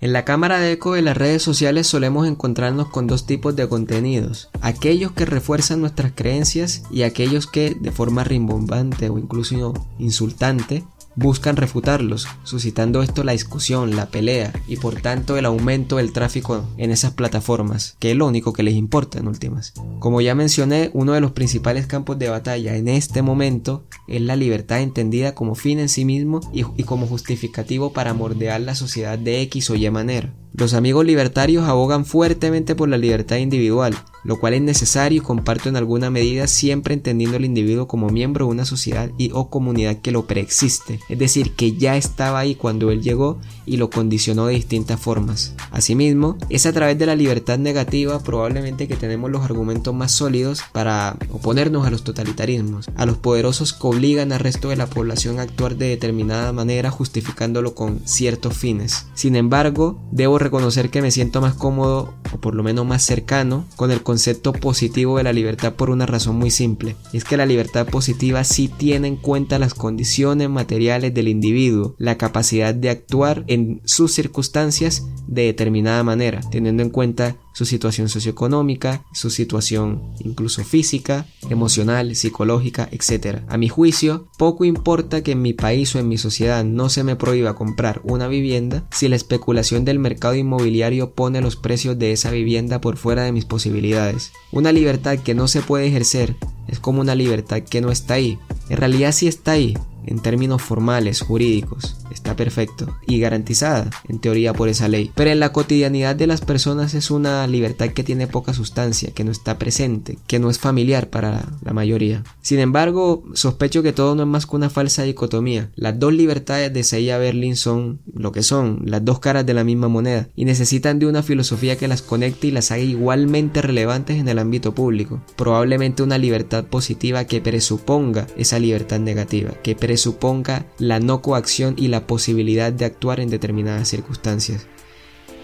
En 0.00 0.12
la 0.12 0.24
cámara 0.24 0.58
de 0.58 0.72
eco 0.72 0.94
de 0.94 1.02
las 1.02 1.16
redes 1.16 1.44
sociales 1.44 1.86
solemos 1.86 2.26
encontrarnos 2.26 2.88
con 2.88 3.06
dos 3.06 3.24
tipos 3.24 3.54
de 3.54 3.68
contenidos, 3.68 4.50
aquellos 4.62 5.12
que 5.12 5.26
refuerzan 5.26 5.80
nuestras 5.80 6.10
creencias 6.12 6.82
y 6.90 7.04
aquellos 7.04 7.46
que, 7.46 7.76
de 7.80 7.92
forma 7.92 8.24
rimbombante 8.24 9.08
o 9.08 9.16
incluso 9.16 9.72
insultante, 10.00 10.82
buscan 11.16 11.56
refutarlos, 11.56 12.28
suscitando 12.44 13.02
esto 13.02 13.24
la 13.24 13.32
discusión, 13.32 13.96
la 13.96 14.06
pelea 14.06 14.52
y 14.68 14.76
por 14.76 15.00
tanto 15.00 15.36
el 15.36 15.46
aumento 15.46 15.96
del 15.96 16.12
tráfico 16.12 16.64
en 16.76 16.90
esas 16.90 17.12
plataformas, 17.12 17.96
que 17.98 18.10
es 18.10 18.16
lo 18.16 18.26
único 18.26 18.52
que 18.52 18.62
les 18.62 18.74
importa 18.74 19.18
en 19.18 19.26
últimas. 19.26 19.72
Como 19.98 20.20
ya 20.20 20.34
mencioné, 20.34 20.90
uno 20.92 21.12
de 21.14 21.20
los 21.20 21.32
principales 21.32 21.86
campos 21.86 22.18
de 22.18 22.28
batalla 22.28 22.76
en 22.76 22.88
este 22.88 23.22
momento 23.22 23.84
es 24.06 24.20
la 24.20 24.36
libertad 24.36 24.80
entendida 24.80 25.34
como 25.34 25.54
fin 25.54 25.80
en 25.80 25.88
sí 25.88 26.04
mismo 26.04 26.40
y, 26.52 26.62
como 26.84 27.06
justificativo 27.06 27.92
para 27.92 28.14
mordear 28.14 28.60
la 28.60 28.74
sociedad 28.74 29.18
de 29.18 29.40
X 29.42 29.70
o 29.70 29.74
Y 29.74 29.90
manera. 29.90 30.32
Los 30.58 30.72
amigos 30.72 31.04
libertarios 31.04 31.68
abogan 31.68 32.06
fuertemente 32.06 32.74
por 32.74 32.88
la 32.88 32.96
libertad 32.96 33.36
individual, 33.36 33.94
lo 34.24 34.40
cual 34.40 34.54
es 34.54 34.62
necesario 34.62 35.18
y 35.18 35.24
comparto 35.24 35.68
en 35.68 35.76
alguna 35.76 36.08
medida 36.08 36.46
siempre 36.46 36.94
entendiendo 36.94 37.36
al 37.36 37.44
individuo 37.44 37.86
como 37.86 38.08
miembro 38.08 38.46
de 38.46 38.52
una 38.52 38.64
sociedad 38.64 39.10
y 39.18 39.30
o 39.34 39.50
comunidad 39.50 39.98
que 39.98 40.12
lo 40.12 40.26
preexiste, 40.26 40.98
es 41.10 41.18
decir, 41.18 41.52
que 41.52 41.76
ya 41.76 41.98
estaba 41.98 42.38
ahí 42.38 42.54
cuando 42.54 42.90
él 42.90 43.02
llegó 43.02 43.38
y 43.66 43.76
lo 43.76 43.90
condicionó 43.90 44.46
de 44.46 44.54
distintas 44.54 44.98
formas. 44.98 45.54
Asimismo, 45.72 46.38
es 46.48 46.64
a 46.64 46.72
través 46.72 46.98
de 46.98 47.04
la 47.04 47.16
libertad 47.16 47.58
negativa 47.58 48.18
probablemente 48.20 48.88
que 48.88 48.96
tenemos 48.96 49.30
los 49.30 49.44
argumentos 49.44 49.94
más 49.94 50.12
sólidos 50.12 50.62
para 50.72 51.18
oponernos 51.30 51.86
a 51.86 51.90
los 51.90 52.02
totalitarismos, 52.02 52.88
a 52.96 53.04
los 53.04 53.18
poderosos 53.18 53.74
que 53.74 53.86
obligan 53.86 54.32
al 54.32 54.40
resto 54.40 54.70
de 54.70 54.76
la 54.76 54.86
población 54.86 55.38
a 55.38 55.42
actuar 55.42 55.76
de 55.76 55.88
determinada 55.88 56.52
manera 56.52 56.90
justificándolo 56.90 57.74
con 57.74 58.00
ciertos 58.06 58.56
fines. 58.56 59.06
Sin 59.14 59.36
embargo, 59.36 60.00
debo 60.10 60.38
reconocer 60.46 60.90
que 60.90 61.02
me 61.02 61.10
siento 61.10 61.40
más 61.40 61.54
cómodo 61.54 62.14
o 62.32 62.38
por 62.38 62.54
lo 62.54 62.62
menos 62.62 62.86
más 62.86 63.02
cercano 63.02 63.66
con 63.74 63.90
el 63.90 64.02
concepto 64.02 64.52
positivo 64.52 65.18
de 65.18 65.24
la 65.24 65.32
libertad 65.32 65.74
por 65.74 65.90
una 65.90 66.06
razón 66.06 66.36
muy 66.36 66.50
simple. 66.50 66.94
es 67.12 67.24
que 67.24 67.36
la 67.36 67.46
libertad 67.46 67.86
positiva 67.86 68.44
sí 68.44 68.68
tiene 68.68 69.08
en 69.08 69.16
cuenta 69.16 69.58
las 69.58 69.74
condiciones 69.74 70.48
materiales 70.48 71.12
del 71.12 71.28
individuo, 71.28 71.96
la 71.98 72.16
capacidad 72.16 72.74
de 72.74 72.90
actuar 72.90 73.44
en 73.48 73.80
sus 73.84 74.12
circunstancias 74.12 75.04
de 75.26 75.42
determinada 75.42 76.02
manera, 76.04 76.40
teniendo 76.50 76.82
en 76.82 76.90
cuenta 76.90 77.36
su 77.56 77.64
situación 77.64 78.10
socioeconómica, 78.10 79.06
su 79.14 79.30
situación 79.30 80.12
incluso 80.20 80.62
física, 80.62 81.26
emocional, 81.48 82.14
psicológica, 82.14 82.86
etc. 82.92 83.40
A 83.48 83.56
mi 83.56 83.68
juicio, 83.68 84.28
poco 84.36 84.66
importa 84.66 85.22
que 85.22 85.32
en 85.32 85.40
mi 85.40 85.54
país 85.54 85.94
o 85.94 85.98
en 85.98 86.06
mi 86.06 86.18
sociedad 86.18 86.64
no 86.64 86.90
se 86.90 87.02
me 87.02 87.16
prohíba 87.16 87.54
comprar 87.54 88.02
una 88.04 88.28
vivienda 88.28 88.86
si 88.90 89.08
la 89.08 89.16
especulación 89.16 89.86
del 89.86 89.98
mercado 89.98 90.25
inmobiliario 90.34 91.10
pone 91.12 91.40
los 91.40 91.56
precios 91.56 91.98
de 91.98 92.12
esa 92.12 92.30
vivienda 92.30 92.80
por 92.80 92.96
fuera 92.96 93.24
de 93.24 93.32
mis 93.32 93.44
posibilidades. 93.44 94.32
Una 94.52 94.72
libertad 94.72 95.18
que 95.18 95.34
no 95.34 95.48
se 95.48 95.62
puede 95.62 95.86
ejercer 95.86 96.36
es 96.68 96.80
como 96.80 97.00
una 97.00 97.14
libertad 97.14 97.62
que 97.62 97.80
no 97.80 97.90
está 97.90 98.14
ahí. 98.14 98.38
En 98.68 98.78
realidad 98.78 99.12
sí 99.12 99.28
está 99.28 99.52
ahí, 99.52 99.76
en 100.06 100.20
términos 100.20 100.62
formales, 100.62 101.20
jurídicos, 101.20 101.96
está 102.10 102.36
perfecto 102.36 102.96
y 103.06 103.18
garantizada 103.20 103.90
en 104.08 104.18
teoría 104.18 104.52
por 104.52 104.68
esa 104.68 104.88
ley. 104.88 105.10
Pero 105.14 105.30
en 105.30 105.40
la 105.40 105.52
cotidianidad 105.52 106.16
de 106.16 106.26
las 106.26 106.40
personas 106.40 106.94
es 106.94 107.10
una 107.10 107.46
libertad 107.46 107.88
que 107.88 108.04
tiene 108.04 108.26
poca 108.26 108.54
sustancia, 108.54 109.12
que 109.12 109.24
no 109.24 109.30
está 109.30 109.58
presente, 109.58 110.18
que 110.26 110.38
no 110.38 110.50
es 110.50 110.58
familiar 110.58 111.10
para 111.10 111.44
la 111.62 111.72
mayoría. 111.72 112.24
Sin 112.42 112.58
embargo, 112.58 113.24
sospecho 113.34 113.82
que 113.82 113.92
todo 113.92 114.14
no 114.14 114.22
es 114.22 114.28
más 114.28 114.46
que 114.46 114.56
una 114.56 114.70
falsa 114.70 115.02
dicotomía. 115.02 115.70
Las 115.74 115.98
dos 115.98 116.12
libertades 116.12 116.72
de 116.72 116.84
Seiya 116.84 117.18
Berlin 117.18 117.56
son 117.56 118.00
lo 118.12 118.32
que 118.32 118.42
son, 118.42 118.82
las 118.84 119.04
dos 119.04 119.20
caras 119.20 119.46
de 119.46 119.54
la 119.54 119.64
misma 119.64 119.88
moneda, 119.88 120.28
y 120.36 120.44
necesitan 120.44 120.98
de 120.98 121.06
una 121.06 121.22
filosofía 121.22 121.76
que 121.76 121.88
las 121.88 122.02
conecte 122.02 122.48
y 122.48 122.50
las 122.50 122.70
haga 122.70 122.82
igualmente 122.82 123.62
relevantes 123.62 124.18
en 124.18 124.28
el 124.28 124.38
ámbito 124.38 124.74
público. 124.74 125.20
Probablemente 125.36 126.02
una 126.02 126.18
libertad 126.18 126.64
positiva 126.64 127.24
que 127.24 127.40
presuponga 127.40 128.26
esa 128.36 128.58
libertad 128.58 129.00
negativa, 129.00 129.52
que 129.62 129.74
suponga 129.96 130.66
la 130.78 131.00
no 131.00 131.22
coacción 131.22 131.74
y 131.76 131.88
la 131.88 132.06
posibilidad 132.06 132.72
de 132.72 132.84
actuar 132.84 133.20
en 133.20 133.30
determinadas 133.30 133.88
circunstancias. 133.88 134.66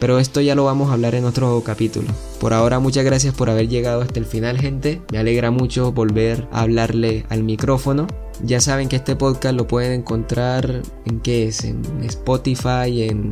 Pero 0.02 0.18
esto 0.18 0.40
ya 0.40 0.56
lo 0.56 0.64
vamos 0.64 0.90
a 0.90 0.94
hablar 0.94 1.14
en 1.14 1.24
otro 1.24 1.62
capítulo. 1.64 2.08
Por 2.40 2.52
ahora 2.52 2.80
muchas 2.80 3.04
gracias 3.04 3.34
por 3.34 3.48
haber 3.48 3.68
llegado 3.68 4.02
hasta 4.02 4.18
el 4.18 4.26
final 4.26 4.58
gente. 4.58 5.00
Me 5.12 5.18
alegra 5.18 5.52
mucho 5.52 5.92
volver 5.92 6.48
a 6.50 6.62
hablarle 6.62 7.24
al 7.28 7.44
micrófono. 7.44 8.08
Ya 8.42 8.60
saben 8.60 8.88
que 8.88 8.96
este 8.96 9.14
podcast 9.14 9.54
lo 9.54 9.68
pueden 9.68 9.92
encontrar 9.92 10.82
en 11.06 11.20
qué 11.20 11.46
es, 11.46 11.62
en 11.62 11.82
Spotify, 12.02 13.04
en 13.04 13.30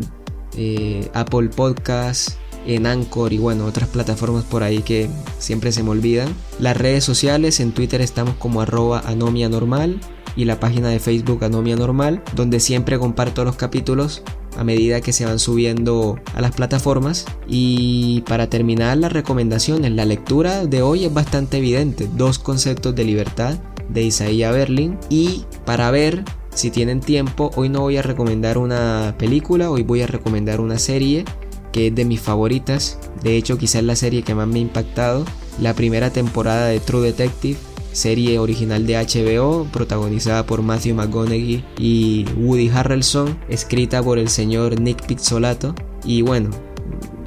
eh, 0.56 1.10
Apple 1.12 1.48
Podcasts, 1.48 2.36
en 2.64 2.86
Anchor 2.86 3.32
y 3.32 3.38
bueno, 3.38 3.64
otras 3.64 3.88
plataformas 3.88 4.44
por 4.44 4.62
ahí 4.62 4.82
que 4.82 5.10
siempre 5.40 5.72
se 5.72 5.82
me 5.82 5.90
olvidan. 5.90 6.32
Las 6.60 6.76
redes 6.76 7.02
sociales, 7.02 7.58
en 7.58 7.72
Twitter 7.72 8.00
estamos 8.00 8.36
como 8.36 8.60
arroba 8.60 9.02
anomia 9.06 9.48
normal 9.48 9.98
y 10.36 10.44
la 10.44 10.60
página 10.60 10.88
de 10.88 10.98
Facebook 10.98 11.44
Anomia 11.44 11.76
Normal, 11.76 12.22
donde 12.34 12.60
siempre 12.60 12.98
comparto 12.98 13.44
los 13.44 13.56
capítulos 13.56 14.22
a 14.56 14.64
medida 14.64 15.00
que 15.00 15.12
se 15.12 15.24
van 15.24 15.38
subiendo 15.38 16.18
a 16.34 16.40
las 16.40 16.52
plataformas. 16.52 17.26
Y 17.48 18.22
para 18.22 18.48
terminar 18.48 18.96
las 18.98 19.12
recomendaciones, 19.12 19.92
la 19.92 20.04
lectura 20.04 20.66
de 20.66 20.82
hoy 20.82 21.04
es 21.04 21.14
bastante 21.14 21.58
evidente. 21.58 22.08
Dos 22.16 22.38
conceptos 22.38 22.94
de 22.94 23.04
libertad 23.04 23.58
de 23.88 24.02
Isaiah 24.02 24.50
Berlin. 24.50 24.98
Y 25.08 25.44
para 25.64 25.90
ver 25.90 26.24
si 26.54 26.70
tienen 26.70 27.00
tiempo, 27.00 27.50
hoy 27.56 27.68
no 27.68 27.80
voy 27.80 27.96
a 27.96 28.02
recomendar 28.02 28.58
una 28.58 29.14
película, 29.18 29.70
hoy 29.70 29.82
voy 29.82 30.02
a 30.02 30.06
recomendar 30.06 30.60
una 30.60 30.78
serie 30.78 31.24
que 31.72 31.88
es 31.88 31.94
de 31.94 32.04
mis 32.04 32.20
favoritas. 32.20 32.98
De 33.22 33.36
hecho, 33.36 33.58
quizás 33.58 33.84
la 33.84 33.96
serie 33.96 34.22
que 34.22 34.34
más 34.34 34.48
me 34.48 34.58
ha 34.58 34.62
impactado. 34.62 35.24
La 35.60 35.74
primera 35.74 36.10
temporada 36.10 36.66
de 36.66 36.80
True 36.80 37.02
Detective 37.02 37.58
serie 37.92 38.38
original 38.38 38.86
de 38.86 38.96
HBO, 38.96 39.66
protagonizada 39.72 40.46
por 40.46 40.62
Matthew 40.62 40.94
McConaughey 40.94 41.64
y 41.78 42.24
Woody 42.36 42.68
Harrelson, 42.68 43.38
escrita 43.48 44.02
por 44.02 44.18
el 44.18 44.28
señor 44.28 44.80
Nick 44.80 45.06
Pizzolato. 45.06 45.74
Y 46.04 46.22
bueno, 46.22 46.50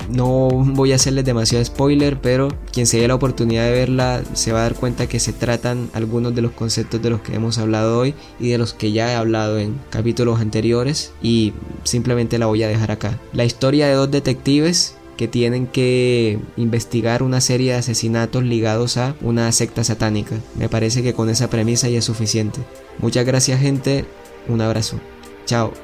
no 0.10 0.50
voy 0.50 0.92
a 0.92 0.96
hacerles 0.96 1.26
demasiado 1.26 1.64
spoiler, 1.64 2.20
pero 2.20 2.50
quien 2.72 2.88
se 2.88 3.00
dé 3.00 3.08
la 3.08 3.16
oportunidad 3.16 3.66
de 3.66 3.72
verla 3.72 4.24
se 4.34 4.52
va 4.52 4.60
a 4.60 4.64
dar 4.64 4.76
cuenta 4.76 5.08
que 5.08 5.20
se 5.20 5.34
tratan 5.34 5.90
algunos 5.94 6.36
de 6.36 6.42
los 6.42 6.52
conceptos 6.52 7.02
de 7.02 7.10
los 7.10 7.22
que 7.22 7.36
hemos 7.36 7.58
hablado 7.58 8.00
hoy 8.00 8.14
y 8.40 8.50
de 8.50 8.58
los 8.58 8.74
que 8.74 8.92
ya 8.92 9.12
he 9.12 9.16
hablado 9.16 9.60
en 9.60 9.80
capítulos 9.90 10.40
anteriores 10.40 11.14
y 11.22 11.54
simplemente 11.84 12.38
la 12.38 12.48
voy 12.48 12.64
a 12.64 12.68
dejar 12.68 12.92
acá. 12.92 13.20
La 13.34 13.46
historia 13.46 13.88
de 13.88 13.94
dos 13.94 14.12
detectives 14.12 14.96
que 15.18 15.28
tienen 15.28 15.68
que 15.68 16.40
investigar 16.58 17.24
una 17.24 17.42
serie 17.42 17.74
de 17.74 17.80
asesinatos 17.80 18.44
ligados 18.44 18.98
a 18.98 19.16
una 19.22 19.52
secta 19.52 19.84
satánica. 19.84 20.36
Me 20.56 20.70
parece 20.70 21.04
que 21.04 21.14
con 21.14 21.30
esa 21.30 21.50
premisa 21.50 21.90
ya 21.90 22.00
es 22.00 22.06
suficiente. 22.06 22.60
Muchas 23.00 23.26
gracias 23.26 23.60
gente, 23.60 24.06
un 24.48 24.62
abrazo. 24.62 25.00
Chao. 25.46 25.83